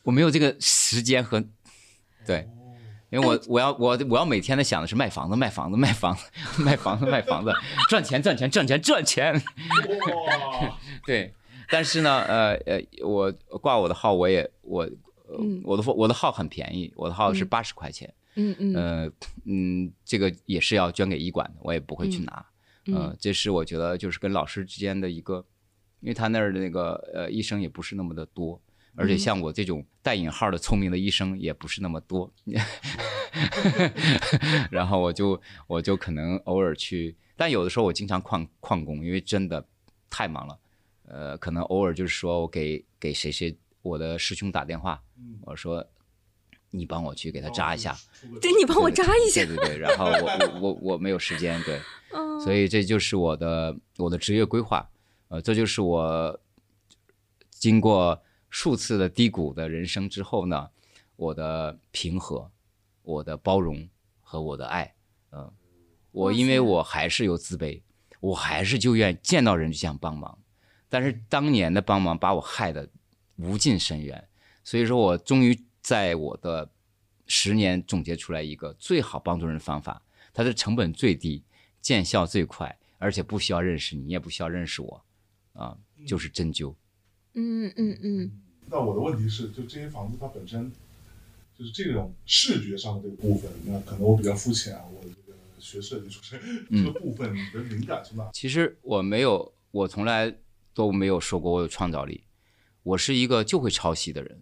[0.04, 1.44] 我没有这个时间和
[2.26, 2.48] 对，
[3.10, 6.24] 因为我我要我我要每天的想的是卖房子卖房子卖房子
[6.62, 7.54] 卖房子卖房子
[7.90, 11.34] 赚钱赚钱赚钱赚钱，哇，对，
[11.70, 14.90] 但是呢，呃呃，我挂我的号我也我。
[15.64, 17.48] 我的我的号很便宜，我的号是嗯。
[17.48, 19.12] 八十块钱，嗯嗯呃，
[19.46, 22.46] 嗯，这个也是要捐给医馆的，我也不会去嗯拿。
[22.86, 25.46] 嗯呃，这是我觉得就是跟老师之间的一个，
[26.00, 28.60] 因为他那儿的那个呃医生也不是那么的多，
[28.96, 32.32] 而且嗯像我这种带引号的聪明的医生也不是那么多。
[34.70, 39.66] 然后我就我就可能偶尔去，但有的时候我经常旷旷工，因为真的
[40.10, 40.58] 太忙了。
[41.08, 45.86] 呃，可能偶尔就是说我给给谁谁我的师兄打电话，嗯我说
[46.72, 47.96] 你帮我去给他扎一下。
[48.42, 49.46] 对你帮我扎一下。
[49.46, 51.80] 对，对对，然后我我我我没有时间，对，
[52.14, 54.90] 嗯所以这就是我的我的职业规划，
[55.28, 56.40] 呃，这就是我
[57.52, 60.70] 经过数次的低谷的人生之后呢，
[61.16, 62.50] 我的平和，
[63.04, 63.88] 我的包容
[64.20, 64.96] 和我的爱，
[65.32, 65.52] 嗯、
[66.12, 67.82] 我因为我还是有自卑，
[68.20, 70.38] 我还是就愿见到人就想帮忙，
[70.90, 72.90] 但是当年的帮忙把我害得
[73.38, 74.28] 无尽深渊，
[74.64, 76.72] 所以说我终于在我的
[77.26, 80.02] 十年总结出来一个最好帮助人的方法，
[80.34, 81.44] 它的成本最低，
[81.82, 85.06] 见效最快，而且不需要认识你，你也不需要认识我，
[85.54, 86.76] 啊，就是针灸。
[87.34, 88.32] 嗯嗯嗯
[88.68, 90.72] 那我的问题是，就这些房子它本身
[91.58, 96.40] 就是这种视觉上的这个部分，那可能我比较肤浅啊，我这个学设计出身，
[96.70, 98.30] 嗯这个部分你的灵感从哪？
[98.34, 100.36] 其实我没有，我从来
[100.74, 102.26] 都没有说过我有创造力，
[102.84, 104.42] 我是一个就会抄袭的人。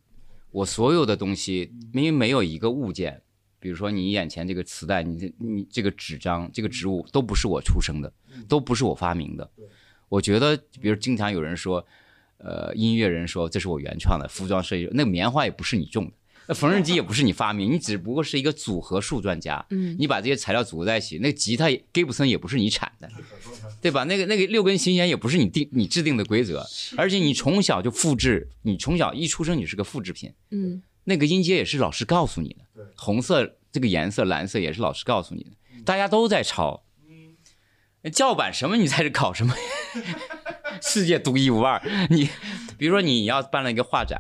[0.52, 3.22] 我所有的东西，因为没有一个物件，
[3.60, 8.12] 比如说你眼前这个磁带，你这你这个纸张、这个植物，都不是我出生的，
[8.48, 9.50] 都不是我发明的。
[10.08, 11.86] 我觉得，比如经常有人说，
[12.38, 16.14] 呃，音乐人说这是我原创的，服装设计，那个棉花也不是你种的，
[16.50, 19.64] 那缝纫机也不是你发明，你只不过是一个组合术专家。
[19.70, 23.08] 嗯你把这些材料组合在一起，那个吉他也 Gibson 也不是你产的，
[23.80, 24.04] 对吧？
[24.06, 26.66] 那个那个六根琴弦也不是你定你制定的规则，
[26.98, 35.52] 而且你从小就复制，你从小一出生你是个复制品，嗯那个音阶也是老师告诉你的对，红色这个颜色蓝色也是老师告诉你的，
[35.86, 36.84] 大家都在抄，
[38.12, 39.54] 叫板什么你在这搞什么？
[40.82, 41.80] 世界独一无二。
[42.10, 42.28] 你
[42.80, 44.20] 比如说你要办了一个画展，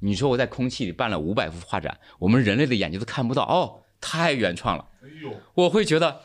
[0.00, 4.88] 你说我在空气里办了五百幅画展，我们人类的眼睛都看不到，哦，太原创了。
[5.02, 6.22] 哎呦，我会觉得，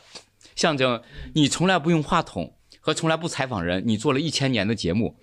[0.54, 1.02] 象征
[1.34, 5.16] 你从来不用话筒和从来不采访人，你做了一千年的节目，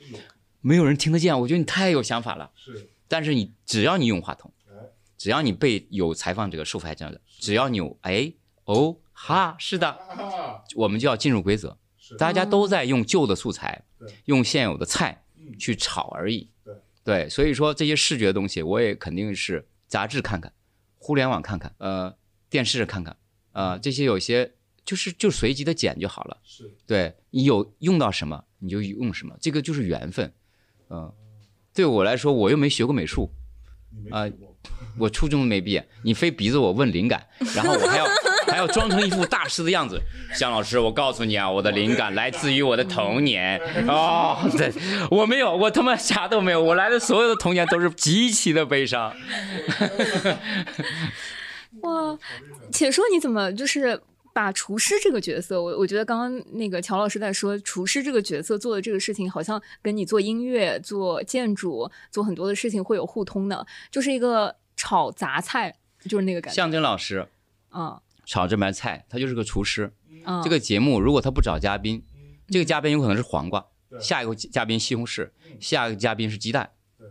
[0.61, 2.51] 没有人听得见，我觉得你太有想法了。
[2.55, 4.73] 是，但是你只要你用话筒哎，
[5.17, 8.31] 只要你被有采访者、受害者的，只要你有哎
[8.65, 11.77] 哦哈是的，啊，我们就要进入规则。
[11.97, 13.83] 是，大家都在用旧的素材，
[14.25, 16.49] 用现有的菜嗯去炒而已。
[17.03, 20.51] 对对，所以说这些视觉的东西，我也肯定是杂志看看，
[20.95, 22.15] 互联网看看，呃，
[22.49, 23.15] 电视看看，
[23.51, 24.53] 呃，这些有些
[24.85, 26.37] 就是就随机的剪就好了。
[26.43, 30.33] 是，对你有用到什么你就用什么，这个就是缘分。
[30.89, 31.11] 嗯、
[31.73, 33.29] 对我来说，我又没学过美术，
[34.11, 34.25] 啊
[34.97, 38.05] 我初中没毕业，你非逼着我问灵感，然后我还要
[38.53, 39.99] 还要装成一副大师的样子。
[40.35, 43.59] 向老师，我告诉你啊，我的灵感来自于我的童年。
[43.87, 44.71] 哦，对，
[45.09, 49.11] 我没有，我他妈啥都没有，我来的所有的童年都是极其的悲伤。
[51.81, 52.15] 哇，
[52.71, 53.99] 且说你怎么就是
[54.33, 65.75] 把厨师这个角色，我我觉得刚刚那个乔老师在说厨师这个角色做的这个事情，好像跟你做音乐、做建筑、做很多的事情会有互通的，就是一个炒杂菜，
[66.07, 66.55] 就是那个感觉。
[66.55, 67.27] 象征老师
[67.75, 69.93] 嗯炒这盘菜，他就是个厨师。
[70.25, 72.03] 嗯，这个节目如果他不找嘉宾，
[72.47, 77.07] 这个嘉宾有可能是黄瓜，对下一个嘉宾西红柿，下一个嘉宾是鸡蛋对。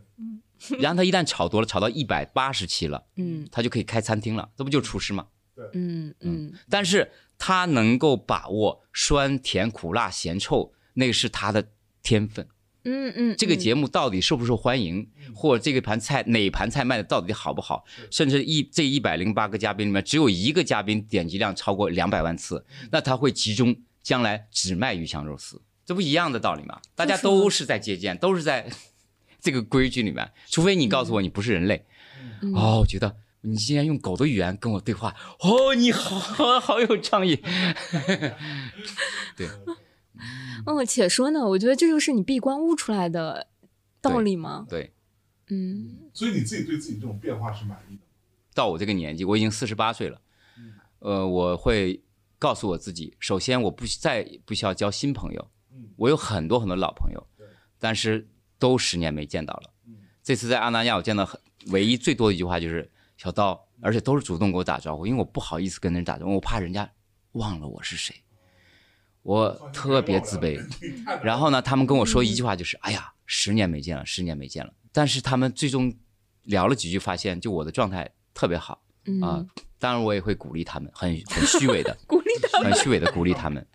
[0.78, 5.26] 然后他一旦炒多了，炒到一百八十期了，嗯他就可以开餐厅了，这不就是厨师吗？
[5.74, 11.68] 嗯嗯但是他能够把握酸甜苦辣咸臭，那个是他的
[12.02, 12.48] 天分。
[12.84, 26.80] 嗯嗯，这个节目到底受不受欢迎，或者这个盘菜哪盘菜卖的到底好不好，甚至一这一百零八个嘉宾里面只有一个嘉宾点击量超过两百万次，那他会集中将来只卖鱼香肉丝，这不一样的道理吗？
[26.94, 28.68] 大家都是在借鉴，都是在
[29.40, 31.84] 这个规矩里面，除非你告诉我你不是人类，
[32.40, 32.52] 嗯。
[32.54, 33.16] 哦，我觉得。
[33.44, 36.16] 你竟然用狗的语言跟我对话，哦，你好
[36.60, 37.34] 好有创意。
[39.36, 39.48] 对，
[40.66, 43.48] 嗯，且说呢，我觉得这就是你闭关悟出来的
[44.00, 44.66] 道理吗？
[44.68, 44.92] 对，
[45.48, 48.08] 嗯所以你自己对自己这种变化是满意的吗？
[48.54, 50.20] 到我这个年纪，我已经四十八岁了，
[50.98, 52.02] 呃，我会
[52.38, 57.46] 告诉我自己，首先我不再不需要交新朋友，嗯我有很多很多老朋友对，
[57.78, 59.70] 但是都十年没见到了。
[60.22, 61.40] 这次在阿那亚，我见到很
[61.72, 66.88] 唯一最多的一句话就是小刀，而且都是主动给我打招呼，因为我不好意思跟人打招呼，我怕人家
[67.32, 68.14] 忘了我是谁，
[69.22, 70.60] 我特别自卑。
[71.22, 74.72] 然后呢，他们跟我说一句话，就是“哎呀，十年没见了，十年没见了”。
[74.92, 75.94] 但是他们最终
[76.44, 79.46] 聊了几句，发现就我的状态特别好嗯啊。
[79.78, 83.66] 当然，我也会鼓励他们，很很虚伪的， 鼓励他很虚伪的鼓励他们。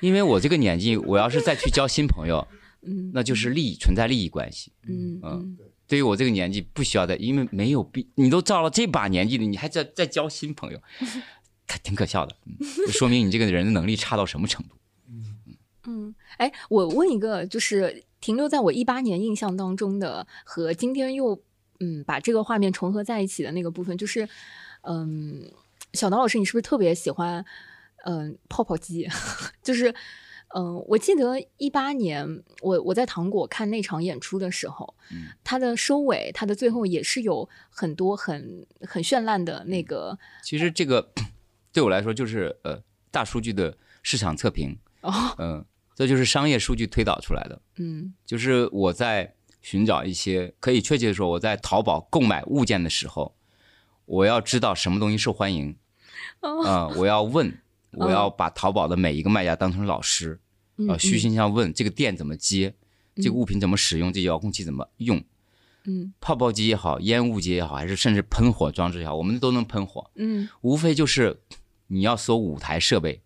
[0.00, 2.46] 因为我这个年纪，我要是再去交新朋友，
[2.82, 4.72] 嗯那就是利益存在利益关系。
[4.88, 5.56] 嗯嗯
[5.88, 11.06] 对于我这个年纪，不需要再，因为没有必，你都到了这把年纪了，你还在再交新朋友，可
[11.82, 12.36] 挺可笑的，
[12.90, 14.74] 说明你这个人的能力差到什么程度。
[15.88, 21.40] 嗯，哎，我问一个，就是停留在我一八年印象当中的，和今天又
[21.78, 24.28] 嗯把这个画面重合在一起的那个部分，就是
[24.82, 25.48] 嗯，
[25.92, 27.44] 小刀老师，你是不是特别喜欢
[28.04, 29.08] 嗯泡泡机？
[29.62, 29.94] 就是
[30.56, 41.12] 嗯，我记得一八年我我在糖果看那场演出的时候，嗯它的收尾，它的最后也是有很多很很绚烂的那个其实这个
[41.76, 45.62] 对我来说就是呃大数据的市场测评，哦，嗯、
[45.94, 47.60] 这就是商业数据推导出来的。
[47.76, 48.14] 嗯。
[48.24, 53.36] 就是我在寻找一些，可以确切的说，我在淘宝购买物件的时候，
[54.06, 55.76] 我要知道什么东西受欢迎，
[56.40, 56.64] 哦。
[56.64, 57.52] 啊、我要问，
[57.90, 60.40] 我要把淘宝的每一个卖家当成老师，
[60.76, 62.74] 呃，嗯虚心向问这个店怎么接，
[63.16, 65.22] 这个物品怎么使用，这遥控器怎么用，
[65.84, 66.14] 嗯。
[66.22, 71.38] 泡泡机也好，烟雾机也好，还是甚至喷火装置也好，我们都能喷火，嗯，无非就是
[71.88, 73.22] 你要搜舞台设备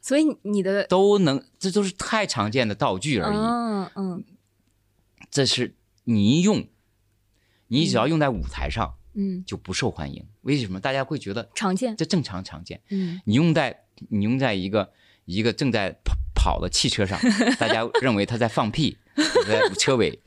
[0.00, 3.36] 所以你的都能，这都是太常见的道具而已。
[3.36, 4.24] 嗯嗯
[5.30, 6.68] 这是你一用，
[7.66, 10.24] 你只要用在舞台上嗯，就不受欢迎。
[10.42, 10.78] 为什么？
[10.78, 12.80] 大家会觉得常见，这正常常见。
[12.90, 14.92] 嗯你用在你用在一个
[15.24, 17.18] 一个正在跑跑的汽车上，
[17.58, 18.96] 大家认为他在放屁，
[19.48, 20.20] 在车尾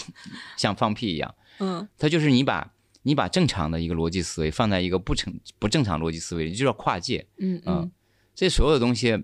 [0.58, 1.34] 像放屁一样。
[1.60, 2.74] 嗯它就是你把
[3.10, 7.26] 你把正常的一个逻辑思维放在一个不成不正常逻辑思维里，就叫跨界。
[7.40, 7.92] 嗯嗯
[8.36, 9.24] 这所有的东西，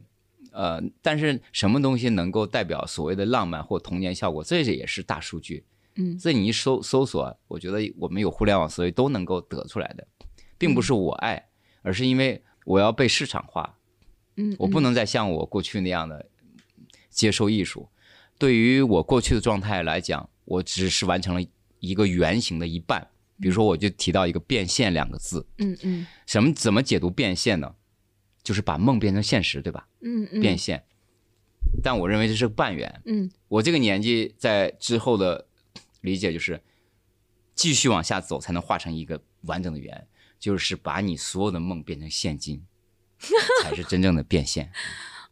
[0.51, 5.63] 呃，但是什么东西能够代表所谓的浪漫或童年效果，这也是大数据。
[5.97, 10.07] 嗯这你一搜搜索，我觉得我们有互联网思维都能够得出来的，
[10.57, 11.47] 并不是我爱，
[11.83, 13.77] 而是因为我要被市场化，
[14.37, 16.27] 嗯，我不能再像我过去那样的
[17.11, 17.87] 接受艺术。
[18.39, 21.47] 对于我过去的状态来讲，我只是完成了
[21.79, 23.07] 一个圆形的一半。
[23.39, 27.75] 比如说，我就提到一个变现两个字，嗯嗯什么怎么解读变现呢？
[28.43, 29.87] 就是把梦变成现实，对吧？
[30.01, 30.85] 嗯嗯变现。
[31.83, 33.01] 但我认为这是个半圆。
[33.05, 35.47] 嗯我这个年纪在之后的
[36.01, 36.61] 理解就是，
[37.55, 40.07] 继续往下走才能画成一个完整的圆，
[40.39, 42.63] 就是把你所有的梦变成现金，
[43.63, 44.71] 才是真正的变现。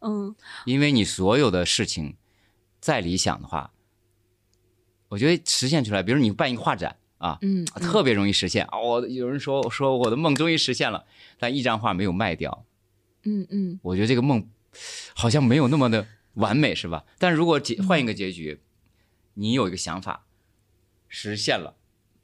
[0.00, 0.34] 嗯
[0.66, 2.16] 因为你所有的事情
[2.80, 3.72] 再理想的话，
[5.08, 8.66] 我觉得实现出来，比如你办一个画展啊，嗯特别容易实现。
[8.72, 11.06] 我，有人说说我的梦终于实现了，
[11.38, 12.64] 但一张画没有卖掉，
[13.22, 14.48] 嗯嗯我觉得这个梦
[15.14, 17.04] 好像没有那么的完美，是吧？
[17.18, 18.60] 但如果结换一个结局，
[19.34, 20.26] 你有一个想法
[21.08, 21.76] 实现了，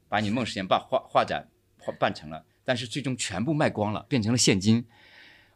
[0.07, 1.49] 把你梦实现，把画画展
[1.97, 4.85] 办成了，但是最终全部卖光了，变成了现金。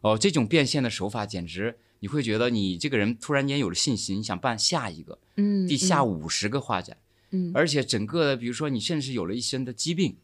[0.00, 7.05] 哦，这种变现的手法简直，你会觉得你这个人突然间有了信心，你想办下一个、嗯，第下五十个画展，嗯
[7.54, 10.16] 而且整个的，比如说你甚至有了一身的疾病，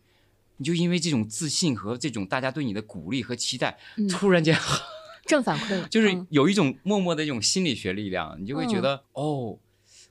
[0.56, 4.08] 你就因为这种自信和这种大家对你的鼓励和期待，嗯。
[4.08, 4.56] 突然间
[5.26, 6.26] 正反馈 就是嗯。
[6.30, 9.58] 有一种默默的一种心理学力量，你就会觉得、哦，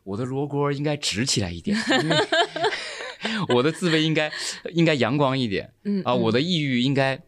[0.03, 4.31] 我的罗锅应该直起来一点， 因为我的自卑应该
[4.73, 6.03] 应该阳光一点啊，嗯。
[6.03, 7.21] 啊我的抑郁应该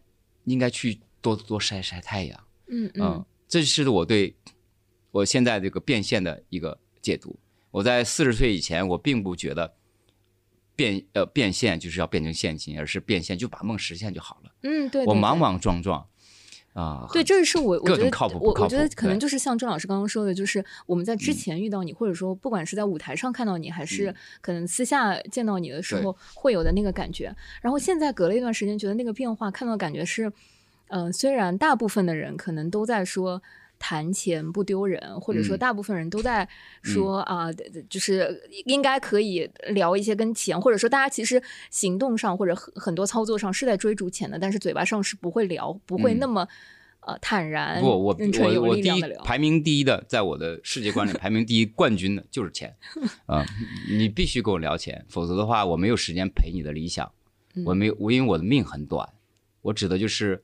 [0.45, 3.03] 应该去多多晒晒太阳，嗯嗯。
[3.03, 4.35] 嗯，这是我对
[5.11, 7.39] 我现在这个变现的一个解读。
[7.73, 9.73] 我在四十岁以前，我并不觉得
[10.75, 14.51] 变呃变现就是要变成现金，而是变现就把梦实现就好了。
[14.61, 16.05] 嗯对，我莽莽撞撞
[16.73, 27.35] 啊，对，这是我我觉得靠谱我我觉得可能就是像郑老师刚刚说的，就是我们在之嗯前遇到你，或者说不管是在舞台上看到你，还是嗯可能私下见到你的时候会有的那个感觉。
[27.59, 30.31] 然后现在隔了一段时间，觉得那个变化，看到感觉是，
[30.89, 33.41] 嗯、虽然大部分的人可能都在说。
[33.85, 35.59] 谈钱不丢人，或者说嗯。
[35.59, 36.47] 大部分人都在
[36.81, 37.51] 说啊、
[37.89, 46.19] 就是应该可以聊一些跟钱，或者说大家其实行动上或者很很多操作上是在追逐钱的，但是嘴巴上是不会聊，不会嗯。
[46.19, 46.47] 那么、
[47.01, 48.17] 呃坦然、不，我我
[48.61, 49.01] 我第一。
[49.25, 52.73] 排名第一的，在我的世界观里排名第一冠军的就是钱，
[53.27, 53.43] 啊、
[53.89, 57.11] 你必须跟我聊钱，否则的话我没有时间陪你的理想，
[57.55, 57.65] 嗯。
[57.65, 59.09] 我没有我因为我的命很短，
[59.61, 60.41] 我指的就是，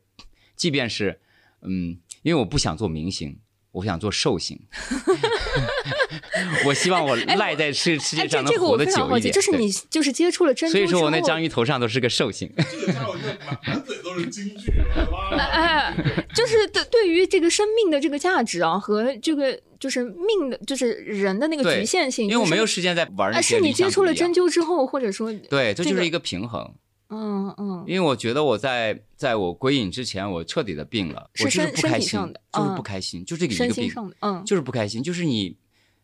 [0.58, 1.22] 即便是
[1.62, 3.40] 嗯，因为我不想做明星。
[3.72, 4.60] 我想做寿星，
[6.66, 9.34] 我希望我赖在世世哎，界这这个我上能活得非常好奇，久一点。
[9.36, 12.52] 就是你就是接触了珍珠所以说我那章鱼头上都是个寿星。
[12.58, 14.74] 这家伙就满满嘴都是京剧，
[15.12, 15.38] 哇！
[15.38, 15.96] 哎，
[16.34, 26.74] 就是对对于这个生命的这个价值啊，和这个就是命的，就是人的那个局限性，因为我没有时间在玩那些，是你接触了针灸之后，或者说，对，这这个就是一个平衡。
[27.10, 34.43] 嗯嗯，因为我觉得我在在我归隐之前，我彻底的病了，是我就是不开心就是嗯不开心，就这个一个病，嗯。
[34.45, 35.57] 就是不开心，就是你，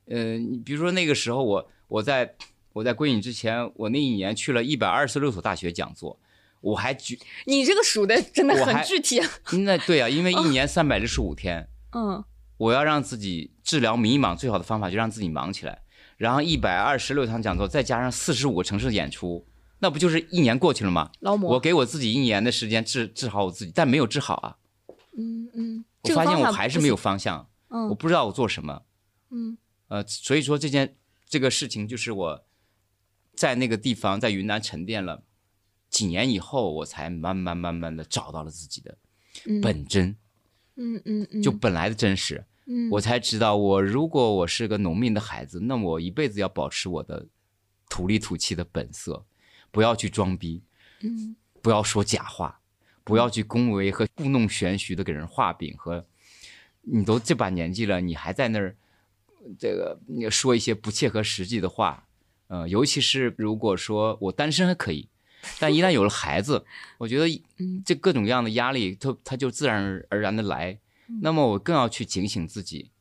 [0.05, 2.35] 呃，你比如说那个时候我我在
[2.73, 6.19] 我在归隐之前，我那一年去了一百二十六所大学讲座，
[6.61, 9.21] 我还举 你这个数的真的很具体，
[9.63, 12.23] 那对啊，因为一年三百六十五天，嗯。
[12.57, 15.81] 我要让自己治疗迷茫，最好的方法就让自己忙起来。
[16.15, 19.45] 然后一百二十六场讲座，再加上四十五个城市的演出，
[19.86, 21.11] 那不就是一年过去了吗？
[21.19, 24.57] 劳模，我给我自己一年的时间治治好我自己，但没有治好啊。
[25.15, 27.88] 嗯嗯，我发现我还是没有方向，嗯。
[27.89, 28.81] 我不知道我做什么。
[29.29, 29.59] 嗯。
[29.89, 30.95] 呃，所以说这件
[31.29, 32.43] 这个事情就是我
[33.36, 35.21] 在那个地方在云南沉淀了
[35.91, 38.97] 几年以后，我才慢慢慢慢的找到了自己的
[39.45, 39.61] 嗯。
[39.61, 40.15] 本真，
[40.77, 42.43] 嗯嗯嗯，就本来的真实。
[42.65, 42.89] 嗯。
[42.89, 47.27] 我才知道，我如果我是个农民的孩子，那我一辈子要保持我的
[47.88, 49.23] 土里土气的本色，
[49.76, 50.63] 不要去装逼，
[51.01, 51.36] 嗯。
[51.61, 52.61] 不要说假话，
[53.03, 56.05] 不要去恭维和故弄玄虚的给人画饼和，
[56.84, 58.78] 你都这把年纪了，你还在那儿
[59.59, 59.99] 这个
[60.32, 62.07] 说一些不切合实际的话，
[62.47, 65.09] 呃，尤其是如果说我单身还可以，
[65.59, 66.65] 但一旦有了孩子，
[66.99, 67.84] 我觉得嗯。
[67.86, 70.80] 这各种各样的压力，它它就自然而然的来。
[71.21, 72.91] 那么我更要去警醒自己，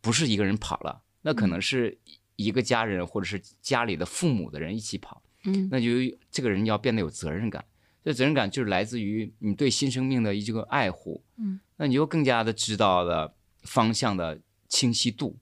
[0.00, 1.98] 不是一个人跑了，那可能是
[2.36, 5.22] 一个家人或者是家里的父母的人一起跑，
[5.52, 5.68] 嗯。
[5.70, 5.86] 那就
[6.30, 7.64] 这个人要变得有责任感。
[8.04, 13.34] 这责任感就是来自于你对新生命的一个爱护，嗯，那你就更加的知道了
[13.64, 15.36] 方向的清晰度，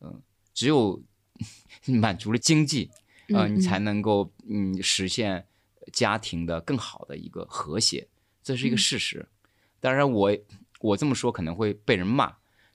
[0.00, 0.20] 嗯，
[0.52, 1.02] 只有
[1.86, 2.90] 满足了经济，
[3.28, 3.56] 呃，嗯。
[3.56, 5.46] 你才能够嗯实现
[5.92, 8.06] 家庭的更好的一个和谐，
[8.42, 9.26] 这是一个事实。
[9.78, 10.36] 当然我，
[10.80, 12.28] 我这么说可能会被人骂，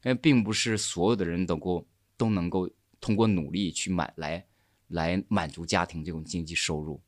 [0.04, 1.86] 因为并不是所有的人都够
[2.18, 2.68] 都能够
[3.00, 4.44] 通过努力去买来
[4.88, 7.02] 来满足家庭这种经济收入，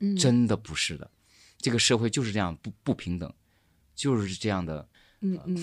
[0.00, 1.10] 嗯真的不是的。
[1.58, 3.32] 这个社会就是这样不不平等，
[3.94, 4.88] 就是这样的。
[5.20, 5.56] 嗯嗯，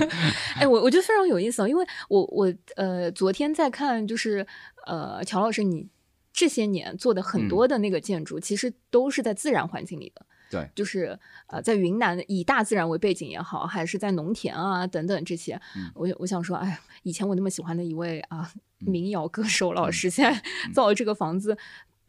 [0.56, 4.46] 哎，我我觉得非常有意思啊，因为我我呃昨天在看，就是
[4.86, 5.88] 呃乔老师你
[6.32, 10.26] 这些年做的很多的那个建筑，其实都是在自然环境里的。
[10.50, 10.68] 对。
[10.74, 15.90] 就是呃，在云南以大自然为背景也好，还是在农田啊等等这些，嗯。
[15.94, 19.74] 我我想说，哎呀，以前我那么喜欢的一位啊民谣歌手嗯。
[19.74, 20.42] 老师，现在
[20.74, 21.56] 造了这个房子。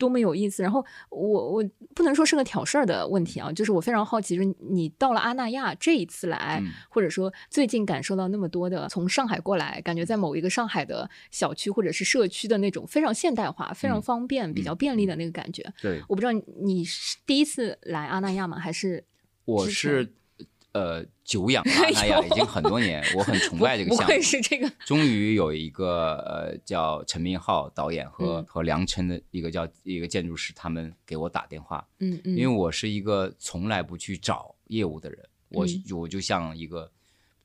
[0.02, 0.64] 多么有意思！
[0.64, 15.64] 然后我我不能说是个挑事儿的问题啊，就是我非常好奇，就是你到了阿那亚这一次来，嗯或者说最近感受到那么多的从上海过来，感觉在某一个上海的小区或者是社区的那种非常现代化、非常嗯方便、比较便利的那个感觉。
[15.80, 18.58] 对，我不知道你你是第一次来阿那亚吗？
[18.58, 19.06] 还是
[19.46, 20.12] 我是
[20.74, 24.06] 呃久仰阿那亚 已经很多年，我很崇拜这个项目。
[24.08, 35.20] 愧是这个，终于有一个呃叫陈明浩导演和、嗯和梁琛的一个叫一个建筑师，他们给我打电话，嗯嗯，因为我是一个从来不去找业务的人，
[35.50, 36.92] 我嗯我就像一个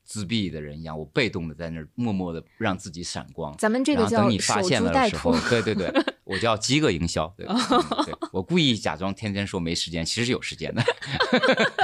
[0.03, 3.55] 自闭的人一样，我被动的在那儿默默的让自己闪光。
[3.57, 7.57] 咱们这个叫然后等你发守现株待兔了的时候，，对对对， 我叫饥饿营销，对，嗯
[8.05, 10.83] 对我故意假装天天说没时间，其实是有时间的。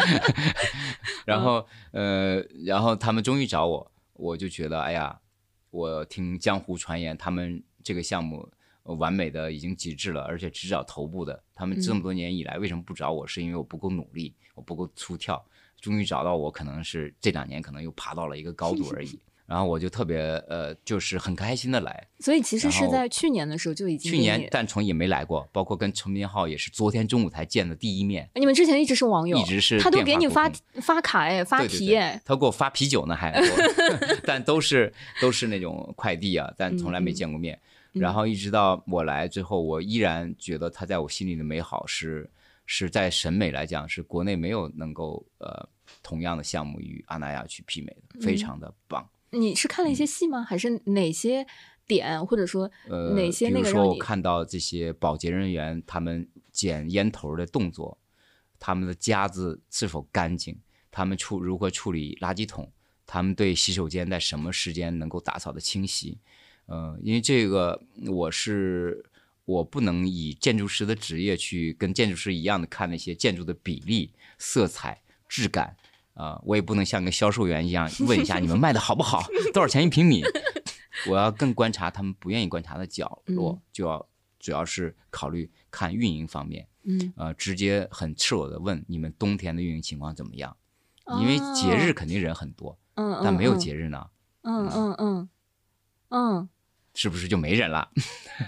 [1.25, 5.17] 然后呃，然后他们终于找我，我就觉得哎呀，
[5.69, 8.45] 我听江湖传言，他们这个项目
[8.83, 11.41] 呃完美的已经极致了，而且只找头部的。
[11.55, 13.25] 他们这么多年以来为什么不找我？
[13.25, 15.41] 是因为我不够努力，我不够出挑。
[15.79, 19.17] 终于找到我，可能是这两年可能又爬到了一个高度而已。
[19.53, 22.07] 然后我就特别呃，就是很开心的来。
[22.19, 30.51] 所以其实是在去年的时候就已经去，年但从也没来过，包括跟陈明浩也是昨天中午才见的第一面，你们之前一直是网友，一直是他都给你发
[30.81, 33.39] 发卡哎，发题哎，他给我发啤酒呢，还
[34.25, 34.91] 但都是
[35.21, 37.55] 都是那种快递啊，但从来没见过面。
[37.55, 42.27] 嗯然后一直到我来最后，我依然觉得他在我心里的美好是
[42.65, 45.69] 是在审美来讲是国内没有能够呃
[46.01, 49.07] 同样的项目与阿那亚去媲美的，非嗯常的棒。
[49.33, 50.43] 你是看了一些戏吗？
[50.43, 51.45] 还是哪些
[51.87, 57.97] 点，或者说呃，哪些比如说我看到这些保洁人员他们捡烟头的动作，
[58.59, 60.57] 他们的夹子是否干净，
[60.91, 62.71] 他们处如何处理垃圾桶，
[63.05, 66.19] 他们对洗手间在什么时间能够打扫的清晰。
[66.67, 69.03] 呃，因为这个我是
[69.45, 75.75] 我不能以建筑师的职业去跟建筑师一样的看那些建筑的比例、色彩、质感。
[76.13, 80.23] 啊、我也不能像个销售员一样问一下你们卖的好不好， 多少钱一平米。
[81.09, 84.07] 我要更观察他们不愿意观察的角落，嗯就要
[84.39, 90.55] 主要是考虑看运营方面，嗯，呃，直接很赤裸的问你们冬天的运营情况怎么样，
[91.19, 94.07] 因为节日肯定人很多，嗯，嗯，但没有嗯节日呢，
[94.43, 95.29] 嗯嗯嗯
[96.09, 96.49] 嗯
[96.93, 97.89] 是不是就没人了？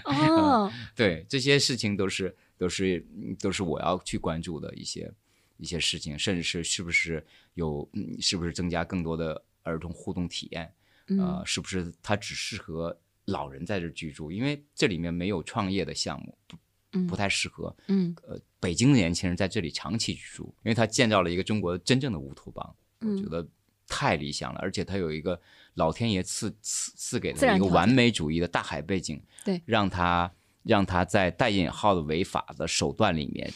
[0.04, 5.12] 哦， 对，这些事情都是都是嗯都是我要去关注的一些
[5.58, 10.72] 一些事情，甚至是是不是有嗯是不是增加更多的儿童互动体验，
[11.18, 14.30] 呃，是不是它只适合老人在这居住？
[14.30, 16.56] 因为这里面没有创业的项目，不
[16.92, 17.74] 嗯不太适合。
[17.88, 23.46] 嗯呃，北京的年轻人在这里长期居住，因为他建造了一个中国真正的乌托邦，我嗯觉得
[23.88, 25.40] 太理想了，而且他有一个
[25.74, 30.32] 老天爷赐赐赐给自然条件的一个完美主义的大海背景，对让他
[30.62, 33.52] 让他在带引号的违法的手段里面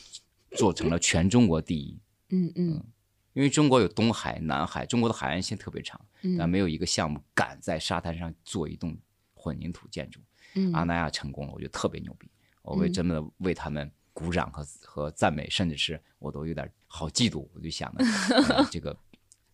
[0.56, 1.98] 做成了全中国第一。
[2.30, 2.84] 嗯嗯
[3.32, 6.00] 因为中国有东海、南海，中国的海岸线特别长，
[6.36, 8.96] 但嗯没有一个项目敢在沙滩上做一栋
[9.34, 10.20] 混凝土建筑。
[10.54, 12.28] 嗯，阿那亚成功了，我觉得特别牛逼，
[12.62, 18.04] 我为嗯真的为他们鼓掌和和赞美，甚至是我都有点好嫉妒，我就想呢，
[18.48, 18.94] 呃这个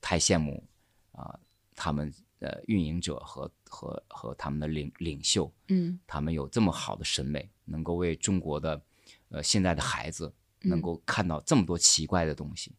[0.01, 0.67] 太羡慕
[1.13, 1.39] 啊、
[1.75, 8.83] 他们呃运营者和和和他们的领领袖，嗯他们有这么好的审美，能够为中国的
[9.29, 10.33] 呃现在的孩子
[10.67, 12.73] 能够看到这么多奇怪的东西，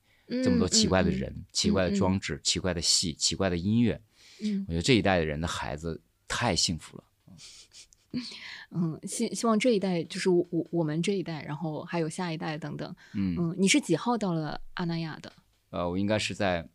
[0.43, 4.01] 这么多奇怪的人、奇怪的装置、奇怪的戏、奇怪的音乐，
[4.41, 7.03] 嗯我觉得这一代的人的孩子太太幸福了。
[8.71, 12.93] 嗯，希希望这一代就是我我我们这一代，然后还有下一代等等。
[13.13, 15.31] 嗯，嗯，你是几号到了阿那亚的？
[15.69, 16.67] 呃，我应该是在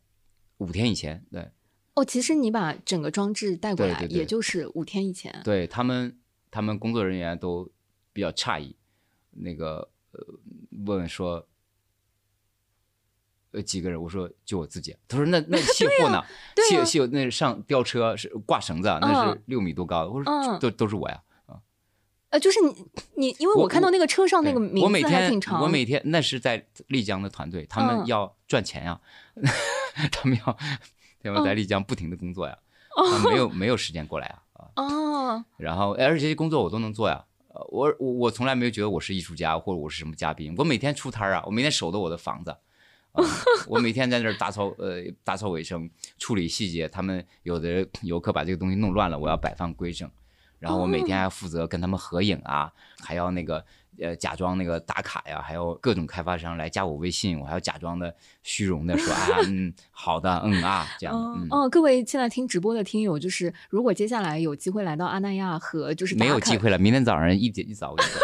[0.57, 1.51] 五天以前，对，
[1.95, 5.41] 哦，其实你把整个装置带过来，对对对也就是五天以前。
[5.43, 6.17] 对他们，
[6.49, 7.69] 他们工作人员都
[8.11, 8.75] 比较诧异，
[9.31, 10.25] 那个呃，
[10.85, 11.45] 问问说，
[13.51, 14.01] 呃，几个人？
[14.01, 14.95] 我说就我自己。
[15.07, 16.23] 他说那那卸货呢？
[16.69, 20.09] 卸卸那上吊车是挂绳子啊，那嗯是六米多高的。
[20.09, 21.21] 我说嗯都都是我呀。
[22.29, 25.61] 呃，就是你你，因为我我看到那个车上那个名字还我每天挺长。
[25.61, 28.99] 我每天那是在丽江的团队，他嗯们要赚钱呀，
[30.11, 30.57] 他们要
[31.21, 32.57] 他们在丽江不停的工作呀，
[32.97, 37.23] 哦他没有没有时间过来啊然后，哎而且这些工作我都能做呀。
[37.73, 42.51] 呃，我我我从来没有觉得我是艺术家或者我是什么嘉宾，我每天出摊儿啊，我每天守着我的房子，
[43.13, 43.23] 啊，
[43.67, 46.87] 我每天在那儿打扫呃打扫卫生，处理细节。
[46.87, 50.09] 他们有的游客把这个东西弄乱了，我要摆放规整。
[50.59, 53.65] 然后我每天还负责跟他们合影啊，还要那个
[53.99, 61.47] 呃假装那个打卡呀，还有各种开发商来加我微信，我还要假装的虚荣的说啊嗯好的嗯啊这样的嗯。
[61.49, 68.19] 哦哦，各位现在听直播的听友，就是如果接下来有机会来到阿那亚和就是没有机会了，明天早上一点一早我就走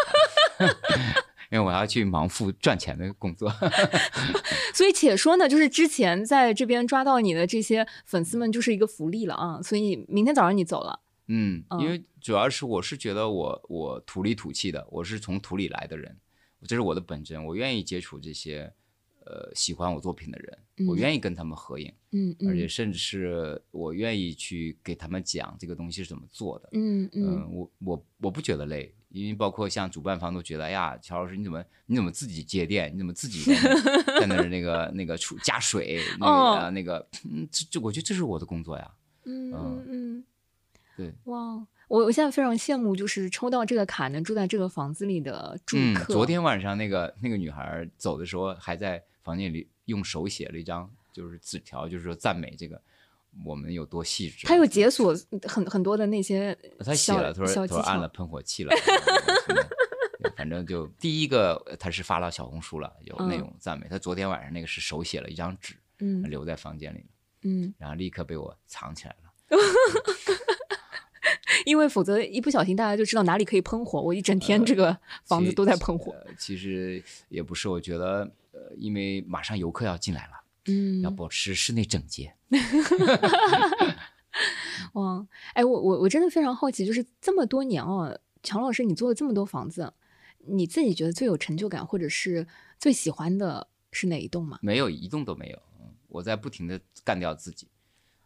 [0.65, 0.73] 了，
[1.51, 3.51] 因为我要去忙付赚钱的工作。
[4.73, 9.59] 所以且说呢，就是之前在这边抓到你的这些粉丝们，就是一个福利了啊。
[9.61, 10.99] 所以明天早上你走了，
[11.29, 11.79] 嗯，嗯。
[11.81, 16.15] 因为主要是我是觉得我我土里土气的，我是从土里来的人，
[16.67, 18.71] 这是我的本真，我愿意接触这些
[19.25, 20.97] 呃喜欢我作品的人，我嗯。
[20.97, 26.69] 愿意跟他们合影，嗯嗯而且甚至是我愿意去给他们讲这个东西是怎么做的。
[26.73, 27.25] 嗯嗯。
[27.25, 36.25] 嗯，我我我不觉得累，因为包括像主办方都觉得，哎呀，乔老师你怎么你怎么自己接电，你怎么自己在那那儿那个那个出加水，那
[36.63, 38.91] 个、那个，嗯，这这我觉得这是我的工作呀。
[39.25, 39.85] 嗯嗯。
[39.87, 40.23] 嗯，
[40.99, 41.65] 对，哇。
[41.87, 46.13] 我我现在非常羡慕，就是抽到这个卡能住在这个房子里的住嗯，客。
[46.13, 52.79] 昨天晚上那个那个女孩走的时候，还在房间里用手写了一张就是纸条，就是说赞美这个
[53.43, 54.45] 我们有多细致。
[54.45, 55.15] 她有解锁
[55.47, 58.07] 很很多的那些她写了，她说小技巧他说按了。
[58.09, 58.71] 喷火器了。
[60.37, 63.87] 反正就第一个，她是发到小红书了，有那嗯种赞美。
[63.89, 67.05] 她昨天晚上那个是手写了一张纸，嗯留在房间里了，
[67.45, 69.57] 嗯，然后立刻被我藏起来了。
[71.65, 74.01] 因为否则一不小心大家就知道哪里可以喷火。
[74.01, 76.11] 我一整天这个房子都在喷火。
[76.11, 80.33] 呃其实也不是，我觉得呃，因为马上游客要进来了，
[80.65, 82.33] 嗯要，保持室内整洁。
[84.93, 89.93] 哇，哎，我我我真的非常好奇，就是这么多年哦，乔老师，你做了这么多房子，
[90.47, 92.47] 你自己觉得最有成就感或者是
[92.79, 94.57] 最喜欢的是哪一栋吗？
[94.61, 95.57] 没有一栋都没有。
[95.79, 97.67] 嗯我在不停的干掉自己，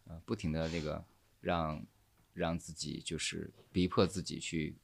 [0.06, 1.04] 呃，不停的那个
[1.42, 1.84] 让
[2.34, 4.76] 让自己就是逼迫自己去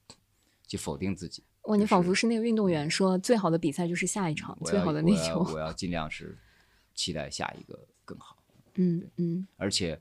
[0.66, 1.42] 去否定自己。
[1.64, 5.42] 哇，你仿佛是那个运动员说，最好的比赛就是下一场，最好的那球。
[5.52, 6.38] 我要尽量是
[6.94, 8.42] 期待下一个更好，
[8.76, 10.00] 嗯嗯而且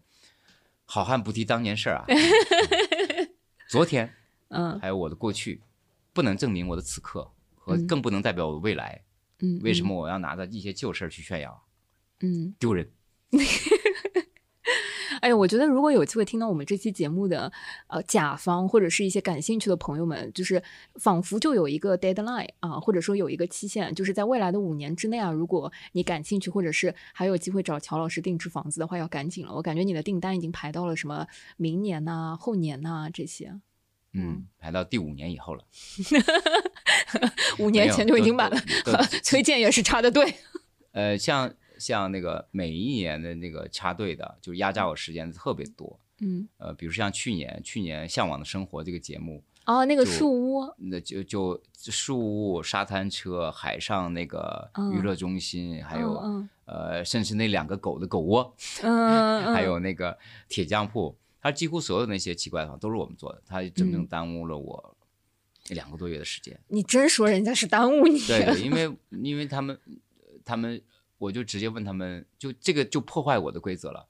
[0.85, 2.05] 好汉不提当年事儿啊。
[3.69, 4.11] 昨天
[4.49, 5.61] 嗯还有我的过去，
[6.13, 9.03] 不能证明我的此刻，和嗯更不能代表我的未来。
[9.41, 11.67] 嗯，为什么我要拿着一些旧事儿去炫耀？
[12.21, 12.53] 嗯？
[12.59, 12.89] 丢人。
[15.21, 17.51] 哎，我觉得如果有机会听到我们这期节目的
[17.87, 20.61] 呃甲方或者是一些感兴趣的朋友们，就是
[20.95, 29.53] 仿佛就有一个 deadline 啊，或者说有一个期限，就是在未来的五年之内啊，如果你感兴趣，或者是还有机会找乔老师定制房子的话，要赶紧了。
[29.53, 33.53] 我感觉你的订单已经排到了什么明年呐、后年呐、这些，
[34.13, 35.63] 嗯，排到第五年以后了。
[37.59, 38.57] 五年前就已经满了。
[39.23, 40.33] 崔健也是插的队。
[40.91, 45.99] 呃，像像那个每一年的那个插队的，就压榨我时间的特别多。
[46.21, 58.53] 嗯，呃，比如像去年，去年《向往的生活》这个节目，哦，那个树屋，那就就树屋、沙滩车、海上那个娱乐中心，还有、嗯呃，甚至那两个狗的狗窝，
[58.83, 60.17] 嗯 嗯，还有那个
[60.49, 64.07] 铁匠铺，它几乎所有那些奇怪的房都是我们做的，它整整嗯。
[64.07, 64.97] 耽误了我
[65.69, 66.59] 两个多月的时间。
[66.67, 68.19] 你真说人家是耽误你。
[68.27, 69.79] 对对，因为因为他们
[70.43, 70.81] 他们，
[71.19, 74.07] 我就直接问他们，就这个就破坏我的规则了，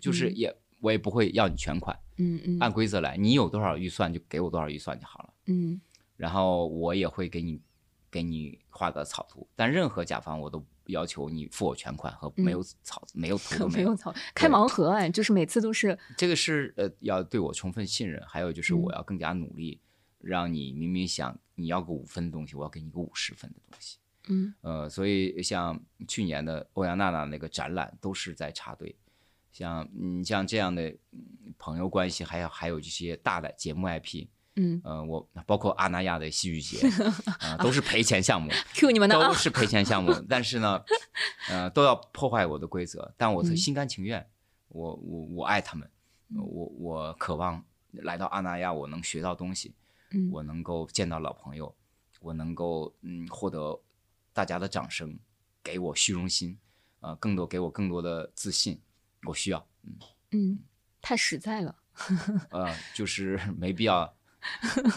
[0.00, 0.36] 就是嗯。
[0.36, 2.58] 也、我也不会要你全款，嗯嗯。
[2.58, 5.80] 按规则来，你有多少预算就给我多少预算就好了，嗯。
[6.16, 7.60] 然后我也会给你
[8.10, 18.80] 给你画个草图，但任何甲方我都要求你付我全款和没有草、没有 图都没有草，开盲盒哎，就是每次都是这个是呃要对我充分信任，还有就是嗯。
[18.80, 19.80] 我要更加努力，
[20.20, 23.98] 让你明明想你要个五分的东西，我要给你个五十分的东西。
[24.28, 24.54] 嗯。
[24.62, 28.96] 呃，所以像去年的欧阳娜娜那个展览都是在插队，
[29.52, 34.80] 像你像这样的嗯朋友关系，还有还有这些大的节目 IP，嗯。
[34.84, 36.86] 呃，我包括阿那亚的戏剧节，
[37.40, 40.82] 呃，都是赔钱项目，，Q 你们的啊，都是赔钱项目，但是呢，
[41.48, 43.56] 呃，都要破坏我的规则，但我嗯。
[43.56, 44.26] 心甘情愿，
[44.68, 45.88] 我我我爱他们，
[46.30, 46.36] 嗯。
[46.38, 49.74] 我我渴望来到阿那亚，我能学到东西，
[50.10, 50.28] 嗯。
[50.30, 51.74] 我能够见到老朋友，
[52.20, 53.78] 我能够嗯获得
[54.36, 55.18] 大家的掌声，
[55.64, 56.58] 给我虚荣心，
[57.00, 58.78] 呃，更多给我更多的自信，
[59.26, 59.66] 我需要，
[60.32, 60.58] 嗯，
[61.00, 61.74] 太实在了。
[62.50, 64.14] 呃，就是 没必要，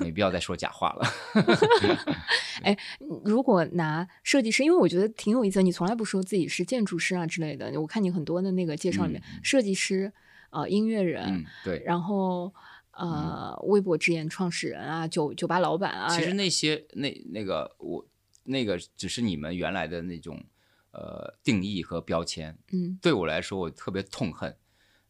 [0.01, 1.07] 没必要再说假话了。
[2.63, 2.77] 哎
[3.23, 7.79] 如果拿设计师，因为我觉得挺有意思的，你从来不说自己是建筑师啊之类的。
[7.79, 10.11] 我看你很多的那个介绍里面，设计师、
[10.49, 11.81] 呃，音乐人，嗯，对。
[11.85, 12.53] 然后
[12.91, 18.05] 呃，微博之眼创始人啊，酒酒吧老板啊，其实那些那那个我
[18.49, 20.43] 那个只是你们原来的那种
[20.91, 24.57] 呃定义和标签，嗯对我来说我特别痛恨，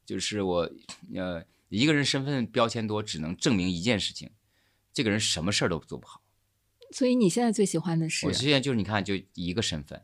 [0.06, 0.70] 就是我
[1.16, 4.32] 呃一个人身份标签多，只能证明一件事情，
[4.92, 6.22] 这个人什么事儿都做不好。
[6.92, 10.02] 所以你现在最喜欢的是我现在就是你看就一个身份，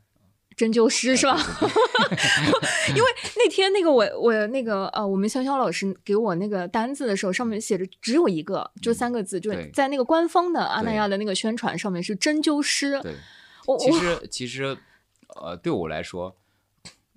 [0.56, 1.36] 针灸师是吧？
[1.60, 1.74] 对对。
[2.08, 13.00] 对因为那天那个我我那个呃，我们潇潇老师给我那个单子的时候，上面写着只有一个，就三个字，就是在那个官方的阿那亚的那个宣传上面是针灸师。
[13.02, 13.16] 对。
[13.68, 14.78] 我我其实其实，
[15.42, 16.38] 呃，对我来说，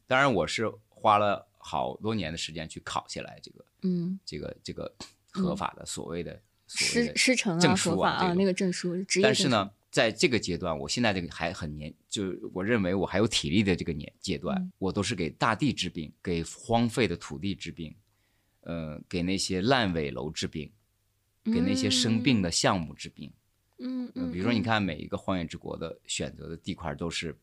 [0.07, 4.91] 当然我是花了好多年的时间去考下来这个嗯，这个这个
[5.31, 14.73] 合法的所谓的师师承啊，证书合法啊，那个证书，职业证书，但是呢，在这个阶段，我现在这个还很年，就是我认为我还有体力的这个年阶段，嗯。
[14.79, 17.93] 我都是给大地治病，给荒废的土地治病，
[18.61, 20.71] 呃，给那些烂尾楼治病，
[21.43, 23.33] 给那些生病的项目治病。
[23.79, 27.37] 嗯，比如说，你，看每一个荒野之国的选择的地块都是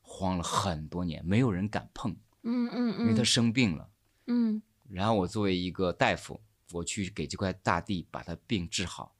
[0.00, 3.90] 荒了很多年，没有人敢碰，嗯嗯嗯，因为它生病了。
[4.28, 4.62] 嗯。
[4.88, 6.40] 然后我作为一个大夫，
[6.72, 9.14] 我去给这块大地把它病治好，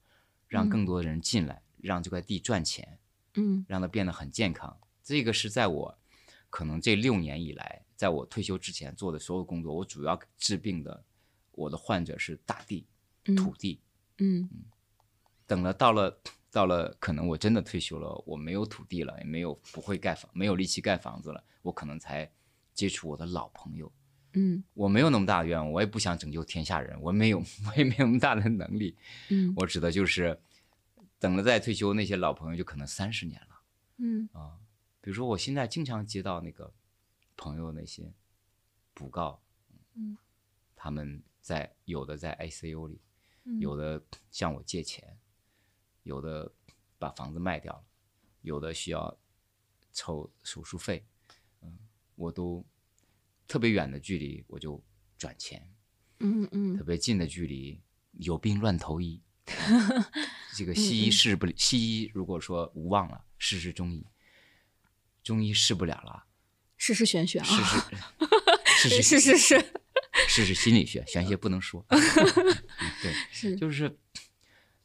[0.47, 0.69] 让嗯。
[0.69, 2.99] 更多的人进来，让这块地赚钱。
[3.37, 4.77] 嗯让它变得很健康。
[5.03, 5.97] 这个是在我
[6.49, 11.03] 可能这六年以来，在我退休之前做的所有工作，我主要治病的，
[11.51, 12.87] 我的患者是大地、
[13.25, 13.81] 嗯土地。
[14.19, 14.49] 嗯
[15.45, 16.17] 等了到了
[16.49, 22.31] 到了，可能我真的退休了，我没有土地了，也没有不会盖房，没有力气盖房子了，我可能才
[22.73, 23.91] 接触我的老朋友。
[24.37, 28.95] 嗯我没有那么大的愿望，我也不想拯救天下人，我没有， 我也没有那么大的能力。
[29.29, 30.39] 嗯我指的就是，
[31.19, 33.61] 等了再退休，那些老朋友就可能三十年了。
[33.97, 34.59] 嗯啊，
[35.01, 36.73] 比如说我现在经常接到那个
[37.37, 38.13] 朋友那些
[38.93, 39.41] 补告，
[39.93, 40.17] 嗯，
[40.75, 43.01] 他们在有的在 ICU 里，
[43.45, 45.17] 嗯，有的向我借钱，
[46.03, 46.51] 有的
[46.99, 47.85] 把房子卖掉了，
[48.41, 49.17] 有的需要
[49.93, 51.05] 凑手术费，
[51.61, 51.77] 嗯，
[52.15, 52.65] 我都
[53.47, 54.83] 特别远的距离我就
[55.17, 55.73] 转钱，
[56.19, 59.21] 嗯嗯特别近的距离有病乱投医。
[60.55, 64.05] 这个西医嗯试不，西医如果说无望了，试试中医，
[65.23, 66.25] 中医试不了了，
[66.77, 67.45] 试试玄学啊，
[68.65, 69.73] 试试试是是是
[70.27, 71.85] 试试心理学，玄学不能说。
[71.89, 71.99] 嗯
[73.01, 73.97] 对， 是，就是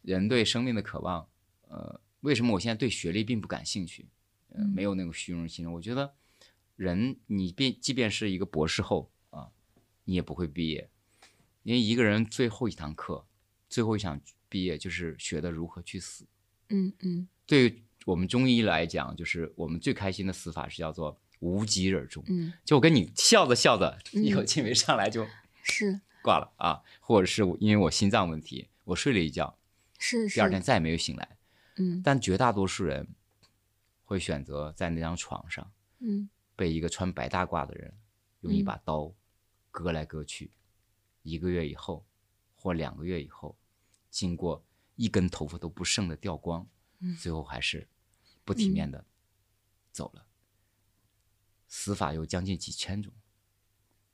[0.03, 1.29] 人对生命的渴望。
[1.69, 4.09] 呃，为什么我现在对学历并不感兴趣？
[4.75, 5.71] 没有那个虚荣心。
[5.73, 6.13] 我觉得
[6.75, 9.51] 人你便即便是一个博士后啊，
[10.05, 10.91] 你也不会毕业，
[11.63, 13.25] 因为一个人最后一堂课，
[13.69, 14.21] 最后一场
[14.51, 16.27] 毕业就是学的如何去死。
[16.69, 22.23] 嗯嗯对于我们中医来讲，就是我们最开心的死法是叫做无疾而终。
[22.29, 25.27] 嗯，就我跟你笑着笑着，嗯一口气没上来就
[25.63, 29.59] 是挂了啊，或者是因为我心脏问题，我睡了一觉，
[29.99, 31.39] 是是，第二天再也没有醒来。
[31.77, 33.09] 嗯但绝大多数人
[34.05, 35.71] 会选择在那张床上
[36.01, 37.95] 嗯被一个穿白大褂的人
[38.43, 39.13] 用一把刀
[39.71, 40.51] 割来割去，
[41.23, 42.05] 一个月以后
[42.55, 43.57] 或两个月以后，
[44.11, 44.65] 经过
[44.97, 47.89] 一根头发都不剩的掉光，嗯最后还是
[48.45, 49.07] 不体面的
[49.93, 50.27] 走了。
[51.69, 53.13] 死法有将近几千种，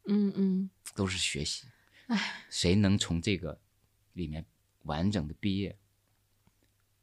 [0.04, 1.66] 嗯嗯，都是学习。
[2.08, 3.60] 唉， 谁能从这个
[4.12, 4.46] 里面
[4.82, 5.78] 完整的毕业，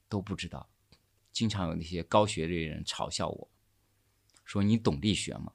[0.07, 0.69] 都不知道。
[1.31, 3.51] 经常有那些高学历的人嘲笑我，
[4.45, 5.53] 说你懂力学吗？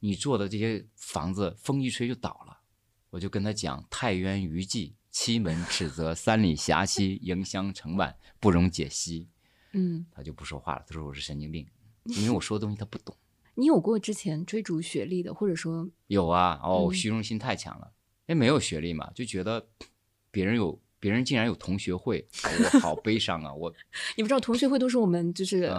[0.00, 2.62] 你做的这些房子风一吹就倒了。
[3.10, 9.28] 我就跟他讲：太渊余迹，七门尺泽，三里峡溪，迎香成晚，不容解析。
[9.72, 11.64] 嗯，他就不说话了，他说我是神经病，
[12.06, 13.16] 因为我说的东西他不懂。
[13.54, 17.92] 你有过之前追逐学历的，或者说，有啊，哦，嗯虚荣心太强了，
[18.26, 19.64] 因为没有学历嘛，就觉得
[20.32, 23.54] 别人有，别人竟然有同学会，我好悲伤啊！
[23.54, 23.72] 我
[24.18, 25.72] 你不知道同学会都是我们就是、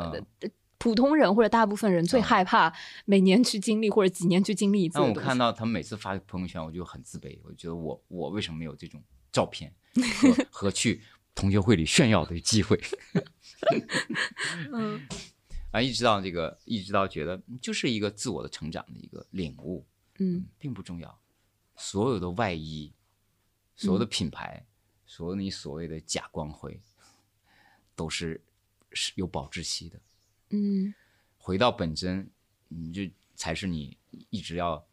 [0.78, 2.74] 普通人或者大部分人最啊害怕
[3.06, 5.16] 每年去经历或者几年去经历一次的但我。
[5.20, 9.02] 看到他们每次发朋友圈，我就很自卑，我觉得我我为什么没有这种
[9.32, 9.74] 照片
[10.22, 11.02] 和和去
[11.34, 12.80] 同学会里炫耀的机会？
[14.72, 15.02] 嗯
[15.72, 19.86] 啊，一直到这个，一直到觉得嗯就是一个自我的成长的一个领悟，
[20.20, 21.20] 嗯并不重要。
[21.76, 22.94] 所有的外衣，
[23.76, 24.66] 所有的品牌，
[25.06, 26.80] 所有你所谓的假光辉，
[27.96, 28.42] 都是
[28.92, 30.00] 是有保质期的。
[30.56, 30.94] 嗯
[31.38, 32.30] 回到本真，
[32.70, 33.02] 你就
[33.36, 33.98] 才是你
[34.30, 34.86] 一直要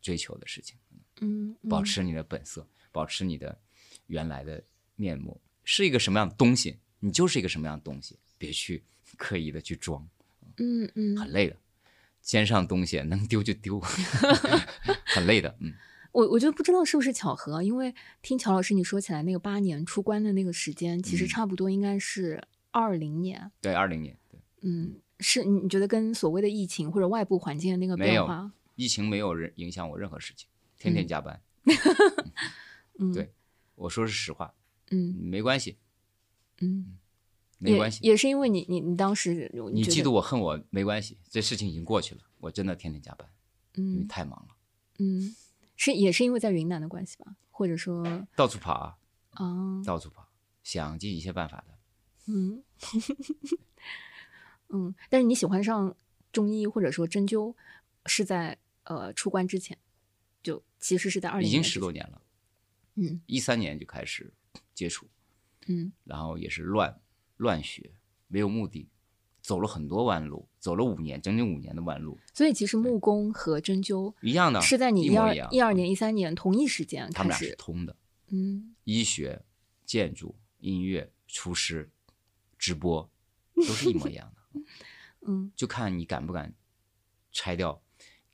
[0.00, 0.76] 追求的事情。
[1.20, 3.56] 嗯，保持你的本色，保持你的
[4.08, 4.64] 原来的
[4.96, 8.82] 面目，是一个什么样的东西，你就是一个什么样的东西，别去
[9.16, 10.08] 刻意的去装，
[10.56, 11.56] 嗯嗯，很累的。
[12.20, 13.78] 肩上东西能丢就丢，
[15.04, 15.54] 很累的。
[15.60, 15.74] 嗯，
[16.10, 23.52] 我我就不知道是不是巧合，因为听乔老师你说起来，那个八年出关的那个时间，其实嗯差不多应该是二零年。
[23.60, 24.23] 对，二零年，对，
[24.66, 30.48] 嗯，是你你觉得跟所谓的疫情或者外部环境的那个变化，疫情没有人影响我任何事情，
[30.78, 31.40] 天天加班。
[32.98, 33.32] 嗯，对
[33.74, 34.54] 我说是实话，
[34.90, 35.76] 嗯没关系，
[36.60, 36.96] 嗯，
[37.58, 38.00] 没关系。
[38.02, 42.22] 也也是因为你你你当时你嫉妒我恨我没关系，这事情已经过去了。
[42.38, 43.28] 我真的天天加班，
[43.74, 44.56] 因为嗯太忙了，
[44.98, 45.34] 嗯，
[45.76, 48.96] 是也是因为在云南的关系吧，或者说到处跑啊，
[49.30, 50.26] 啊，到处跑，
[50.62, 51.74] 想尽一切办法的。
[52.26, 52.62] 嗯
[54.74, 55.96] 嗯，但是你喜欢上
[56.32, 57.54] 中医或者说针灸，
[58.06, 59.78] 是在呃出关之前，
[60.42, 62.20] 就其实是在二零已经十多年了，
[62.96, 64.32] 嗯一三年就开始
[64.74, 65.06] 接触，
[65.68, 67.00] 嗯然后也是乱
[67.36, 67.92] 乱学，
[68.26, 68.88] 没有目的，
[69.40, 77.96] 走了很多弯路，走了五年，整整五年的弯路，所以其实木工和针灸一样的，是在你一二一二年、一三年同一时间开他们俩是，通的，
[78.30, 79.44] 嗯医学、
[79.86, 81.88] 建筑、音乐、厨师、
[82.58, 83.08] 直播
[83.54, 84.42] 都是一模一样的，
[85.26, 86.54] 嗯就看你敢不敢
[87.32, 87.82] 拆掉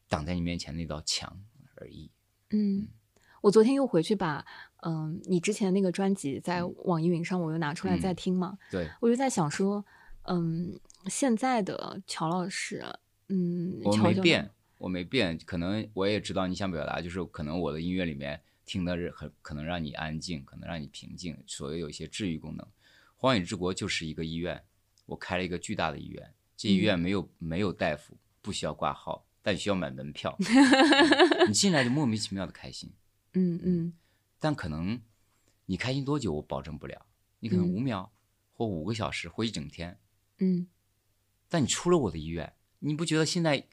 [0.09, 1.41] 挡在你面前那道墙
[1.77, 2.11] 而已。
[2.51, 2.89] 嗯。
[3.43, 4.45] 我昨天又回去把
[4.83, 9.83] 嗯你之前那个专辑在嗯网易云上我又拿出来再听嘛，对，我就在想说，
[10.25, 12.85] 嗯，现在的乔老师，
[13.29, 22.67] 嗯，我乔没变，我没变，可能我也知道你想表达，就是可能我的音乐里面听的是很可能让你安静，可能让你平静，所谓有一些治愈功能。
[23.17, 24.63] 荒野之国就是一个医院，
[25.11, 30.37] 我开了一个巨大的医院，这医院没有、没有大夫，不需要挂号，但需要买门票，
[31.49, 32.93] 你进来就莫名其妙的开心，
[33.33, 33.93] 嗯嗯。
[34.39, 35.01] 但可能
[35.67, 37.07] 你开心多久我保证不了，
[37.41, 37.75] 你可能嗯。
[37.75, 38.13] 五秒、
[38.53, 39.99] 或五个小时或一整天，
[40.39, 40.69] 嗯。
[41.49, 43.67] 但你出了我的医院，你不觉得现在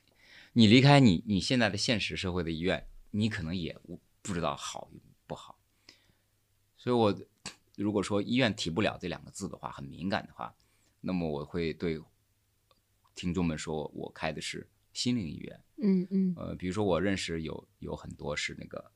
[0.54, 5.60] 你离开你你现在的现实社会的医院，你可能也不不知道好与不好。
[6.76, 7.16] 所以我
[7.76, 10.56] 如果说医院提不了这两个字的话，很敏感的话，
[11.02, 12.00] 那么我会对
[13.16, 15.64] 听众们说，我开的是心灵医院。
[15.78, 16.34] 嗯嗯。
[16.36, 18.92] 呃，比如说我认识有有很多是那个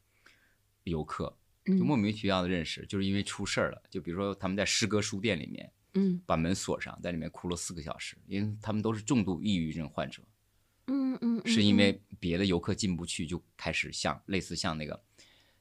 [0.83, 3.81] 游客，嗯，就莫名其妙的认识，就是因为出事儿了。
[3.89, 6.21] 就比如说他们在诗歌书店里面，嗯。
[6.25, 10.21] 把门锁上，在里面哭了四个小时，因为他们都是重度抑郁症患者，
[10.87, 15.03] 嗯嗯，是因为别的游客进不去，就开始像类似像那个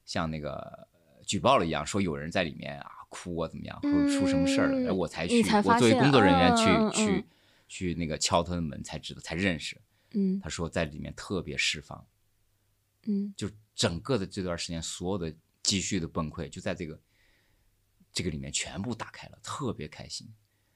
[0.05, 0.53] 像那个
[0.93, 7.25] 呃举报了一样，说有人在里面啊哭啊怎么样，或者出什么事儿了，嗯然后我才你去，我作为工作人员去、去
[7.67, 9.79] 去那个敲他的门，才知道才认识。
[10.13, 12.07] 嗯他说在里面特别释放，
[13.03, 16.99] 嗯就整个的这段时间所有的积蓄的崩溃，就在这个
[18.13, 20.27] 这个里面全部打开了，特别开心。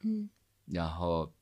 [0.03, 0.29] 嗯
[0.65, 1.33] 然后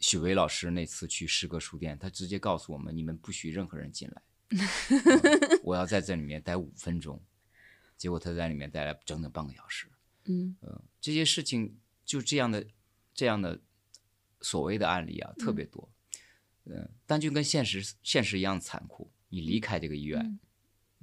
[0.00, 4.22] 许巍老师那次去诗歌书店，他直接告诉我们：你们不许任何人进来，
[4.90, 7.20] 嗯我要在这里面待五分钟。
[7.96, 9.86] 结果他在里面待了整整半个小时。
[10.24, 12.66] 嗯嗯，这些事情就这样的
[13.14, 13.60] 这样的
[14.40, 15.88] 所谓的案例啊，特别多。
[16.64, 19.10] 嗯，但就跟现实现实一样残酷。
[19.28, 20.38] 你离开这个医院，嗯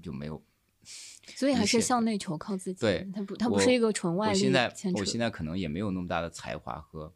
[0.02, 0.42] 就没有
[1.36, 2.80] 所以还是向内求，靠自己。
[2.80, 4.74] 对他不，他不是一个纯外力我现在。
[4.96, 7.14] 我现在可能也没有那么大的才华和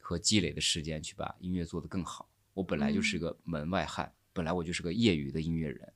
[0.00, 2.28] 和积累的时间去把音乐做得更好。
[2.54, 5.92] 我本来嗯就是个门外汉，本来我就是个业余的音乐人。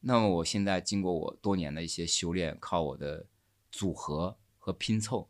[0.00, 3.26] 那么我现在经过我多年的一些修炼，靠我的
[3.70, 5.28] 组合和拼凑，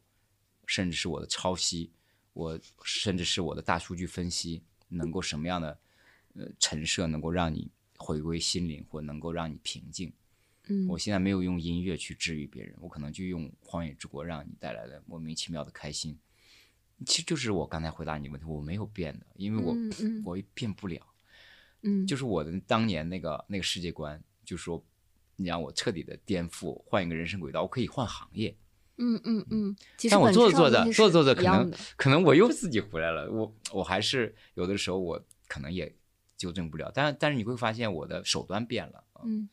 [0.64, 1.90] 甚至是我的抄袭，
[2.34, 5.76] 我甚至是我的大数据分析，能够什么样的
[6.34, 10.12] 呃陈设能够让你回归心灵，或能够让你平静。
[10.68, 16.16] 嗯我现在没有用音乐去治愈别人，我可能就用《荒野之国》让你带来的莫名其妙的开心。
[17.04, 21.04] 其实就是我刚才回答你问题，我没有变的，因为我、 嗯嗯我变不了。
[21.82, 24.80] 嗯就是我的当年那个那个世界观，就是说
[25.34, 28.56] 你让我彻底的颠覆，换一个人生轨道，我可以换行业，
[28.96, 29.76] 嗯嗯嗯，
[30.10, 33.30] 但我做着做着做着做着，可能可能我又自己回来了。
[33.30, 35.94] 我我还是有的时候我可能也
[36.36, 39.04] 纠正不了，但但是你会发现我的手段变了。
[39.12, 39.48] 啊嗯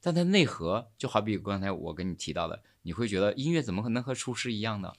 [0.00, 4.92] 但它内核就好比刚才我跟你提到的，你会觉得音乐怎么可能和厨师一样呢？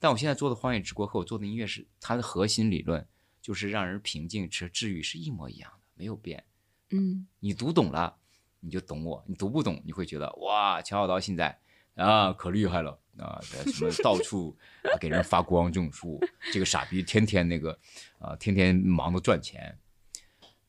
[0.00, 3.06] 但我现在做的《荒野之国》和我做的音乐是它的核心理论，
[3.40, 6.42] 就是让人平静、治治愈是一模一样的，没有变。
[6.90, 8.16] 嗯你读懂了，
[8.58, 11.60] 你就懂我；你读不懂，你会觉得哇，乔小刀现在
[11.94, 16.20] 啊可厉害了啊，什么到处啊给人发光种树，
[16.52, 17.78] 这个傻逼天天那个
[18.18, 19.78] 啊，天天忙着赚钱，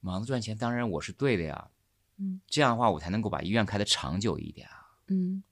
[0.02, 1.70] 忙着赚钱，当然我是对的呀。
[2.18, 4.94] 嗯，这样的话我才能够把医院开的长久一点啊。
[5.08, 5.44] 嗯，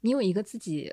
[0.00, 0.92] 你有一个自己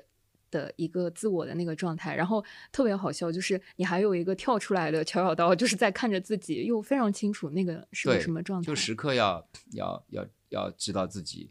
[0.50, 11.50] 的一个自我的那个状态，然后特别好笑，就是你还有一个跳出来的乔小刀，就是在看着自己，又非常清楚那个是个，什么状态，就时刻要要要要知道自己，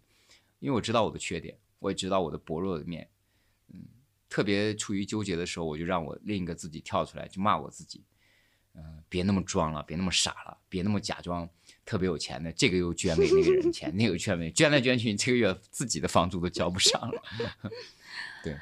[0.59, 3.12] 因为我知道我的缺点，我也知道我的薄弱的面，嗯，
[4.33, 8.03] 特别处于纠结的时候，我就让我另一个自己跳出来，就骂我自己，
[8.73, 11.47] 嗯、别那么装了，别那么傻了，别那么假装
[11.85, 17.21] 特别有钱的，这个又捐给那个人钱， 那个捐给捐来捐去，你这个月自己的房租都交不上了。
[18.43, 18.57] 对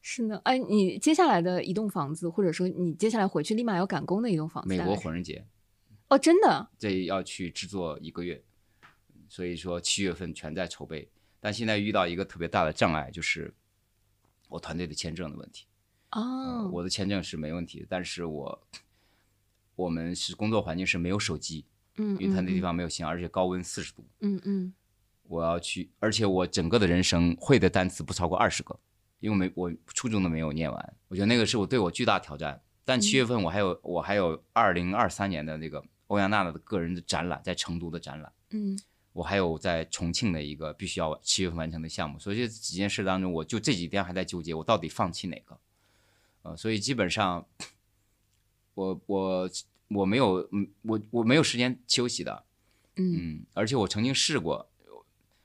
[0.00, 5.44] 是呢，哎，你接下来的一栋房子，或者说你接下来回去立马要赶工的一栋房子，美国火人节，
[6.08, 8.42] 哦，真的，这要去制作一个月，
[9.28, 11.10] 所以说七月份全在筹备。
[11.42, 13.52] 但现在遇到一个特别大的障碍，就是
[14.50, 15.66] 我团队的签证的问题。
[16.10, 18.68] 呃哦，我的签证是没问题的，但是我
[19.76, 21.64] 我们是工作环境是没有手机，
[21.96, 24.04] 嗯，因为它那地嗯方没有信号，而且高温四十度。
[24.20, 24.74] 嗯嗯
[25.22, 28.78] 我要去，而且我整个的人生会的单词不超过二十个，
[29.20, 30.96] 因为没我初中都没有念完。
[31.06, 32.60] 我觉得那个是我对我巨大挑战。
[32.84, 38.76] 但七月份我还有、我还有二零二三年的那个欧阳娜娜的个人的展览，在成都的展览，嗯
[39.20, 42.18] 我还有在重庆的一个必须要七月份完成的项目。
[42.18, 45.60] 所以这几件事当中，我就这几天还在纠结，我到底放弃哪个？
[46.40, 47.46] 呃，所以基本上，
[48.72, 49.50] 我我
[49.88, 52.44] 我没有，嗯，我我没有时间休息的。
[52.96, 54.66] 嗯嗯，而且我曾经试过，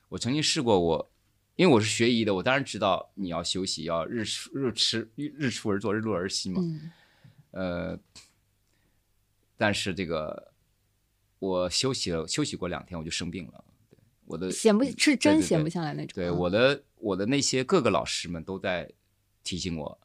[0.07, 1.11] 我曾经试过我，
[1.57, 6.61] 因为我是学医的，我当然知道你要休息，要日出日吃日日出而作，日落而息嘛。
[6.61, 6.91] 嗯
[7.51, 7.99] 呃，
[9.57, 10.53] 但是这个
[11.45, 13.63] 我休息了，休息过两天我就生病了。
[13.89, 18.89] 对，我的闲不嗯是真闲不下来那种，对，嗯我的我的那些各个老师们都在
[19.43, 19.99] 提醒我，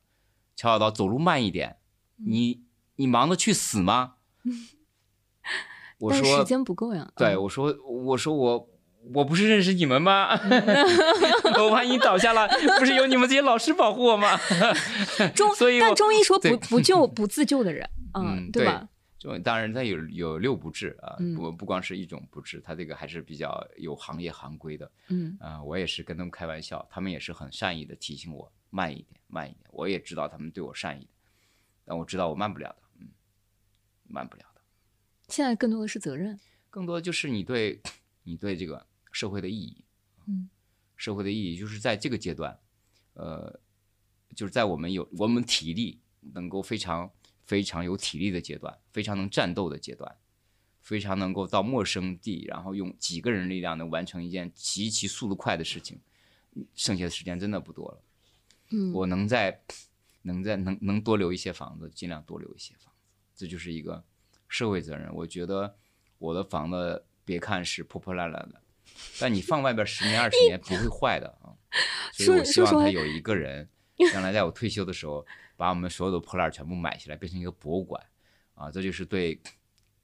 [0.57, 1.77] 乔小刀走路慢一点，
[2.19, 2.61] 嗯你
[2.97, 4.15] 你忙的去死吗？
[5.99, 8.69] 我说时间不够呀，对，嗯我说，我说我
[9.15, 10.29] 我不是认识你们吗？
[11.59, 14.39] 我万一倒下了，不是有你们这些老师保护我吗？
[15.35, 18.89] 中，所以但中医说不不救不自救的人，嗯对吧？
[19.21, 29.69] 就当然，它有有六不治啊，嗯不不光是一种不治，它这个还是比较有行业行规的嗯啊、我也是跟他们开玩笑，他们也是很善意的提醒我慢一点，慢一点。
[29.73, 31.11] 我也知道他们对我善意的，
[31.85, 33.09] 但我知道我慢不了的，嗯，
[34.09, 34.63] 慢不了的。
[35.29, 36.41] 现在更多的是责任，
[36.71, 37.79] 更多就是你对
[38.23, 39.85] 你对这个社会的意义，
[40.29, 40.49] 嗯，
[40.97, 42.59] 社会的意义就是在这个阶段，
[43.13, 43.61] 呃，
[44.35, 46.01] 就是在我们有我们体力
[46.33, 47.11] 能够非常
[47.51, 50.17] 非常有体力的阶段，非常能战斗的阶段，
[50.81, 55.99] 非常能够到陌生地，然后用几个人力量能完成一件极其速度快的事情，
[56.77, 58.03] 剩下的时间真的不多了。
[58.71, 59.63] 嗯，我能在
[60.23, 64.05] 能在能能多留一些房子，尽量多留一些房子，这就是一个
[64.47, 65.13] 社会责任。
[65.13, 65.75] 我觉得
[66.19, 68.63] 我的房子别看是破破烂烂的，
[69.19, 71.51] 但你放外边十年二十年不会坏的啊。
[72.15, 73.69] 所以我希望他有一个人，
[74.13, 75.27] 将来在我退休的时候，
[75.61, 78.03] 把我们所有的破烂全部买下来，变成一个博物馆
[78.55, 78.71] 啊。
[78.71, 79.39] 这就是对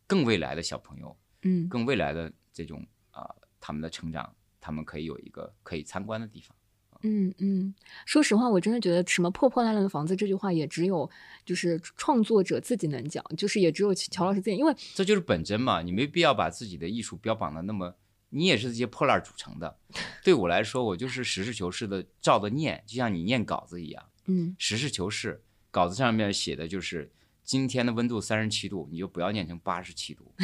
[0.06, 4.30] 更未来的小朋友，嗯更未来的这种啊他们的成长，
[4.60, 6.54] 他们可以有一个可以参观的地方。
[7.00, 11.08] 嗯嗯，说实话，我真的觉得什么破破烂烂的房子这句话也只有
[11.44, 17.96] 就是创作者自己能讲，就是也只有乔老师自己，因为这就是本真嘛，你没必要把自己的艺术标榜的那么，
[18.28, 19.78] 你也是这些破烂儿组成的。
[20.22, 25.42] 对我来说，我就是实事求是的照着念，就像你念稿子一样，嗯实事求是。
[25.76, 27.12] 稿子上面写的就是
[27.44, 30.34] 今天的温度三十七度，你就不要念成八十七度，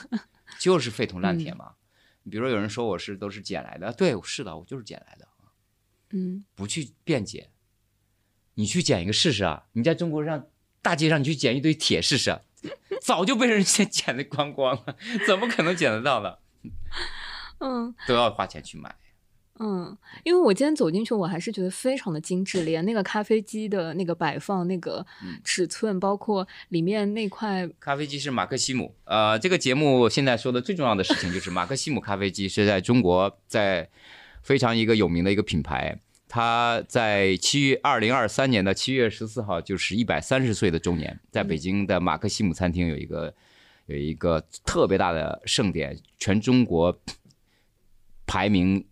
[0.60, 1.72] 就是废铜烂铁嘛。
[2.24, 5.26] 你比如说有人说我是都是捡来的，对，是的，我就是捡来的，
[6.10, 7.48] 嗯不去辩解。
[8.52, 9.64] 你去捡一个试试啊！
[9.72, 10.46] 你在中国上
[10.82, 12.42] 大街上你去捡一堆铁试试啊，
[13.00, 16.36] 早就被人先捡的光光了，怎么可能捡得到呢？
[17.60, 18.94] 嗯都要花钱去买。
[19.62, 25.38] 嗯，因为我今天走进去，我还是觉得非常的精致，连那个咖啡机的那个摆放、那个嗯。
[25.44, 33.88] 尺寸，包括里面那块，咖啡机是马克西姆，呃，这个节目现在说的最重要的事情就是马克西姆咖啡机是在中国在
[34.42, 43.34] 非常一个有名的一个品牌，它在七月二零二三年的七月十四号，就是一百三十岁的周年，在北京的马克西姆餐厅有一个
[43.86, 46.98] 有一个特别大的盛典，全中国
[48.26, 48.84] 排名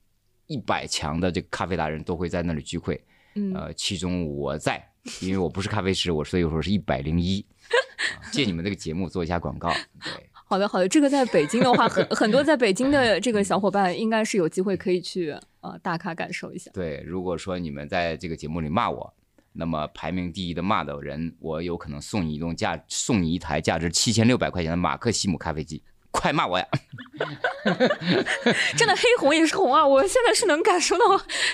[0.50, 3.00] 一百强的这个咖啡达人都会在那里聚会。
[3.36, 4.84] 嗯呃，其中我在，
[5.20, 7.46] 因为我不是咖啡师，我所以说是一百零一。
[8.32, 9.70] 借你们这个节目做一下广告，
[10.02, 15.30] 对， 好的，好的，这个在北京的话，很很多在北京的这个小伙伴应该是有机会可以去
[15.60, 16.70] 呃打卡感受一下。
[16.74, 19.14] 对，如果说你们在这个节目里骂我，
[19.52, 25.80] 那么排名第一的骂的人，我有可能送你一栋价送你一台价值七千六百块钱的马克西姆咖啡机，
[26.10, 26.66] 快骂我呀！
[28.76, 29.86] 真的黑红也是红啊！
[29.86, 31.04] 我现在是能感受到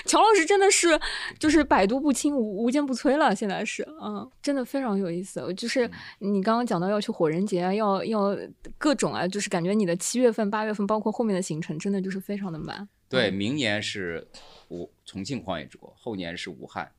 [0.05, 0.99] 乔老师真的是
[1.37, 3.35] 就是百毒不侵、无无坚不摧了。
[3.35, 5.53] 现在是，嗯，真的非常有意思。
[5.53, 5.89] 就是
[6.19, 8.37] 你刚刚讲到要去火人节啊，要要
[8.77, 12.87] 各种啊，就是感觉你的七月份、八月份，包括后面的行程，真的就是非常的满。
[13.09, 14.27] 对，明年是
[14.69, 16.91] 武重庆荒野之国，后年是武汉，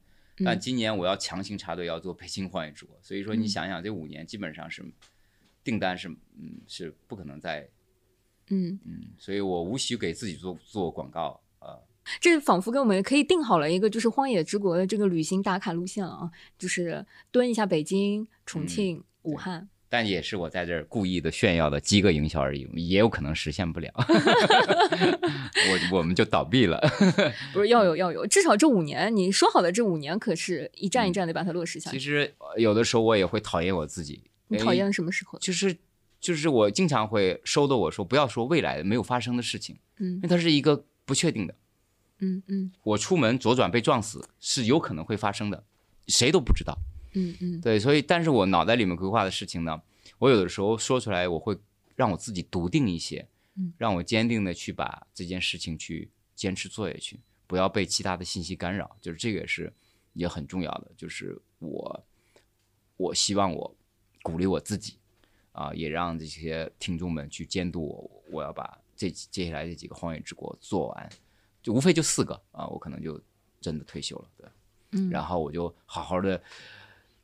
[0.44, 4.82] 但嗯今年我要强行插队要做北京荒野之国，所以说你嗯想想，这五年基本上是
[5.68, 7.68] 订单是嗯是不可能再
[8.48, 11.82] 嗯，嗯，所以我无需给自己做做广告啊、呃
[12.20, 19.68] 这仿佛给我们可以定好了一个就是荒野之国的这个旅行打卡路线了啊，就是蹲一下北京、重庆、武汉。
[19.90, 23.90] 但也是我在这儿故意的炫耀的饥饿营销而已，也有可能实现不了，
[25.90, 26.80] 我我们就倒闭了。
[27.52, 31.98] 不是要有要有，至少这五年你说好的这五年可是一站一站的把它落实下去。
[31.98, 35.38] 其实呃有的时候我也会讨厌我自己，你讨厌什么时候？
[35.38, 35.76] 就是
[36.20, 41.54] 就是我经常会收的我说不要说未来没有发生的事情，嗯因为它是一个不确定的。
[42.20, 45.64] 嗯嗯我出门左转被撞死是有可能会发生的，
[46.08, 46.76] 谁都不知道。
[47.14, 49.80] 嗯嗯对，所以但是我脑袋里面规划的事情呢，
[50.18, 51.56] 我有的时候说出来，我会
[51.94, 58.96] 让我自己笃定一些，嗯让我坚定的去把这件事情去坚持做下去，不要被其他的信息干扰。
[59.00, 59.72] 就是这个也是
[60.12, 62.04] 也很重要的，就是我
[62.96, 63.76] 我希望我
[64.22, 64.94] 鼓励我自己
[65.52, 71.10] 啊，也让这些听众们去监督我，我要把这接下来这几个荒野之国做完，
[71.62, 73.20] 就无非就四个啊，我可能就
[73.60, 74.46] 真的退休了，对。
[74.92, 76.42] 嗯，然后我就好好的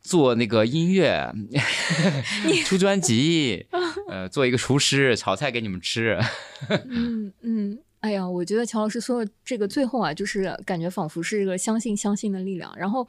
[0.02, 1.32] 做那个音乐，
[2.66, 3.66] 出专辑，
[4.06, 6.20] 呃，做一个厨师，炒菜给你们吃。
[6.68, 12.70] 嗯 嗯，哎呀，我觉得乔老师说的这个最后啊，就是感觉仿佛是一个相信相信的力量。
[12.76, 13.06] 然后，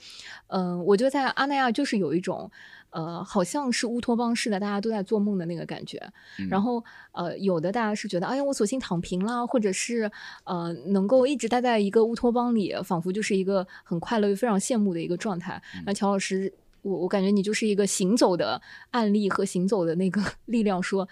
[0.47, 2.49] 嗯、我觉得在阿那亚就是有一种。
[2.91, 6.01] 呃，好像是乌托邦式的，大家都在做梦的那个感觉。
[6.39, 6.81] 嗯然后，
[7.11, 10.09] 呃，有的大家是觉得，哎呀，我索性躺平啦，或者是
[10.45, 15.61] 呃，能够一直待在一个乌托邦里，仿佛就是一个很快乐又非常羡慕的一个状态。
[15.85, 21.05] 那乔老师，我我感觉你就是一个行走的案例和行走的那个 力量，说，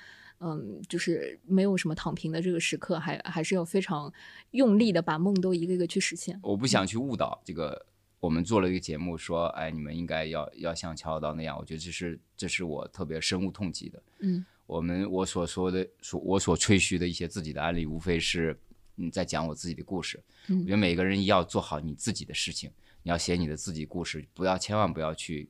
[0.44, 4.12] 嗯，就是没有什么躺平的这个时刻，还还是要非常
[4.52, 6.38] 用力的把梦都一个一个去实现。
[6.44, 7.86] 我不想去误导这个。
[8.20, 11.58] 我们做了一个节目，说，哎，你们应该要要像乔小刀那样。
[11.60, 14.02] 我觉得这是这是我特别深恶痛疾的。
[14.20, 18.58] 嗯我们我所说的所我所吹嘘的一些自己的案例，无非是
[18.96, 20.24] 嗯在讲我自己的故事。
[20.48, 22.72] 嗯我觉得每个人要做好你自己的事情，
[23.02, 25.50] 你要写你的自己故事，不要千万不要去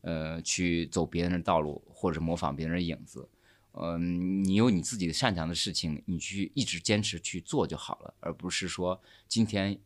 [0.00, 3.28] 呃去走别人的道路或者模仿别人的影子。
[3.74, 9.78] 嗯、你有你自己的擅长的事情，你去一直坚持去做就好了，而不是说今天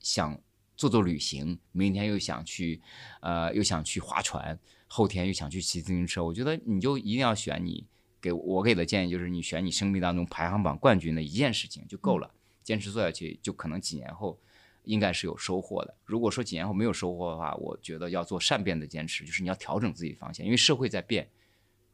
[0.00, 0.40] 想
[0.76, 2.80] 做做旅行，明天又想去
[3.20, 6.24] 呃又想去划船，后天又想去骑自行车。
[6.24, 7.86] 我觉得你就一定要选你
[8.20, 12.30] 给我给的建议，就是你选你生命当中排行榜冠军的一件事情就够了，
[12.62, 14.38] 坚持做下去，就可能几年后
[14.84, 15.94] 应该是有收获的。
[16.04, 21.28] 如果说几年后没有收获的话，我觉得要做善变的坚持，就是你要调整自己的方向，因为社会在变，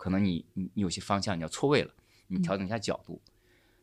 [0.02, 1.94] 可能你你你有些方向你要错位了，
[2.26, 3.22] 你调整一下角度。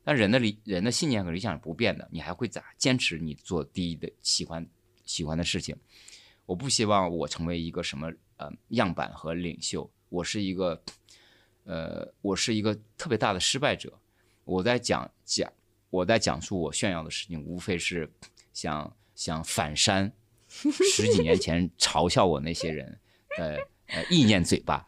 [0.04, 4.68] 但人的理人的信念和理想是不变的，你还会咋坚持你做第一的喜欢
[5.06, 5.74] 喜欢的事情。
[6.46, 10.84] 我不希望我成为一个什么呃样板和领袖，我是一个
[11.64, 13.98] 呃我是一个特别大的失败者。
[14.44, 15.50] 我在讲讲
[15.90, 18.12] 我在讲述我炫耀的事情，无非是
[18.52, 20.12] 想想反删
[20.50, 23.00] 十几年前嘲笑我那些人
[23.38, 24.88] 的呃意念嘴巴，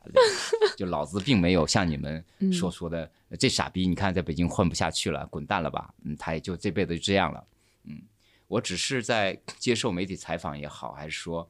[0.78, 3.10] 就老子并没有像你们所说的、
[3.40, 5.94] 这傻逼，你看在北京混不下去了，滚蛋了吧？
[6.04, 7.46] 嗯，他也就这辈子就这样了。
[7.84, 8.02] 嗯，
[8.48, 11.50] 我只是在接受媒体采访也好，还是说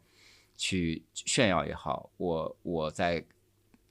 [0.56, 3.23] 去炫耀也好，我我在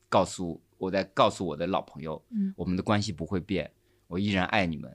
[0.09, 3.71] 告诉我在告诉我的老朋友，嗯我们的关系不会变，
[4.07, 4.95] 我依然爱你们。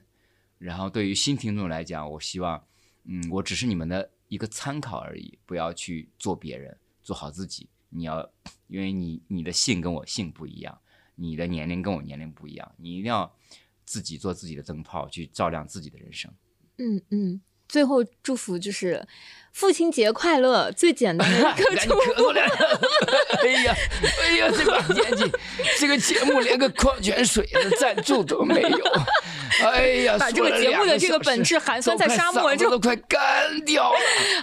[0.57, 2.63] 然后对于新听众来讲，我希望，
[3.03, 7.67] 嗯，我只是你们的一个参考而已，不要去做别人，做好自己。
[7.95, 8.29] 你要，
[8.67, 10.77] 因为你你的姓跟我姓不一样，
[11.15, 13.33] 你的年龄跟我年龄不一样，你一定要
[13.85, 16.31] 自己做自己的灯泡，去照亮自己的人生。
[16.77, 19.07] 嗯嗯，最后祝福就是
[19.55, 22.55] 父亲节快乐，最简单的一个祝咳嗽两下。
[23.41, 23.75] 哎呀，
[24.21, 25.31] 哎呀，这把年纪，
[25.79, 28.77] 这个节目连个矿泉水的赞助都没有。
[29.63, 33.17] 哎呀， 把这个节目的这个本质寒酸在沙漠中都快干
[33.63, 33.99] 掉了。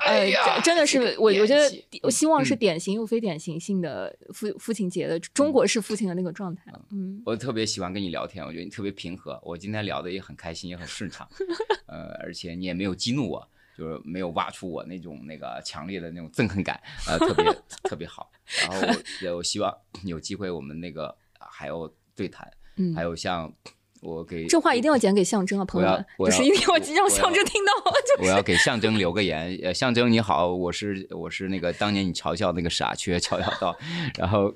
[0.06, 6.62] 哎呃，呀，真真的是我我觉得，我希望是嗯典型又非典型性的父父亲节的中国式父亲的那个状态。
[6.90, 9.38] 嗯，我特别喜欢跟你聊天，我觉得你特别平和。
[9.44, 11.28] 我今天聊的也很开心，也很顺畅，
[11.86, 13.46] 呃，而且你也没有激怒我，
[13.76, 17.44] 就是没有挖出我那种那个强烈的那种憎恨感，呃，特别
[17.84, 18.30] 特别好。
[18.68, 18.86] 然后
[19.26, 19.74] 我我希望
[20.04, 23.52] 有机会我们那个还有对谈，嗯还有像
[24.00, 27.72] 我给这话一定要讲给象征啊，朋友们，就是一定要让象征听到。
[28.20, 33.74] 我要给象征留个言，呃，象征你好，我是我是那个当年你嘲笑那个傻缺乔小道，
[34.18, 34.52] 然后，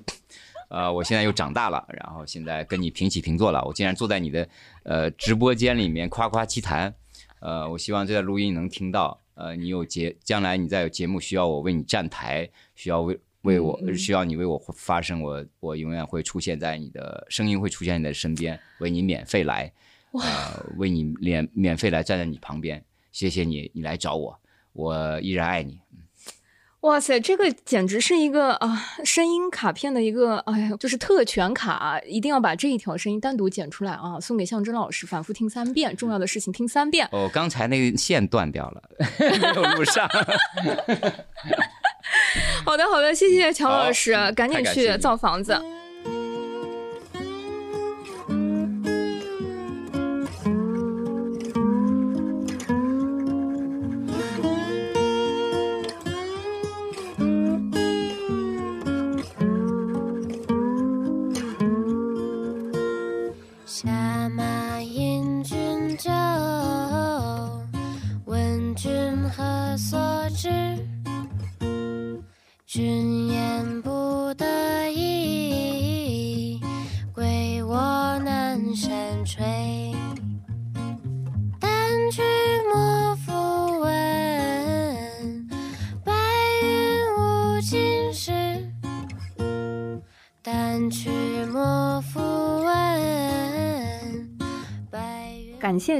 [0.69, 4.47] 呃，我现在又长大了，然后现在跟你平起平坐了，我竟然坐在你的
[4.83, 6.93] 呃直播间里面夸夸其谈，
[7.39, 19.71] 呃，我希望这段录音能听到，呃，你有节将来你再有节目需要我为你站台，需要为为我需要你为我发声，我我永远会出现在你的声音会出现在你的身边，为你免费来，
[20.11, 22.83] 呃，为你免免费来站在你旁边。
[23.11, 24.39] 谢谢你，你来找我，
[24.73, 25.79] 我依然爱你。
[26.81, 37.07] 哇塞，这个简直是一个啊，声音卡片的一个，哎呀，就是特权卡，一定要把这一条声音单独剪出来啊，送给向真老师，反复听三遍，重要的事情听三遍。
[37.11, 38.83] 哦，刚才那个线断掉了，
[39.19, 40.07] 没有录上。
[42.63, 45.59] 好的，好的，谢谢乔老师，赶紧去造房子。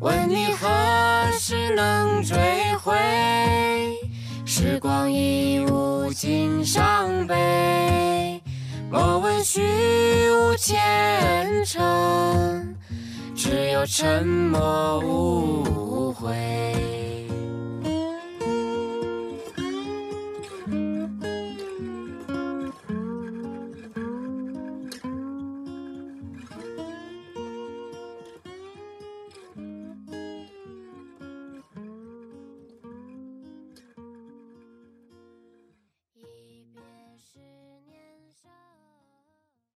[0.00, 0.68] 问你何
[1.32, 2.36] 时能追
[2.82, 2.94] 回？
[4.46, 8.40] 时光已无尽伤悲。
[8.90, 9.60] 莫问虚
[10.30, 12.76] 无前程，
[13.34, 17.17] 只有沉默无悔。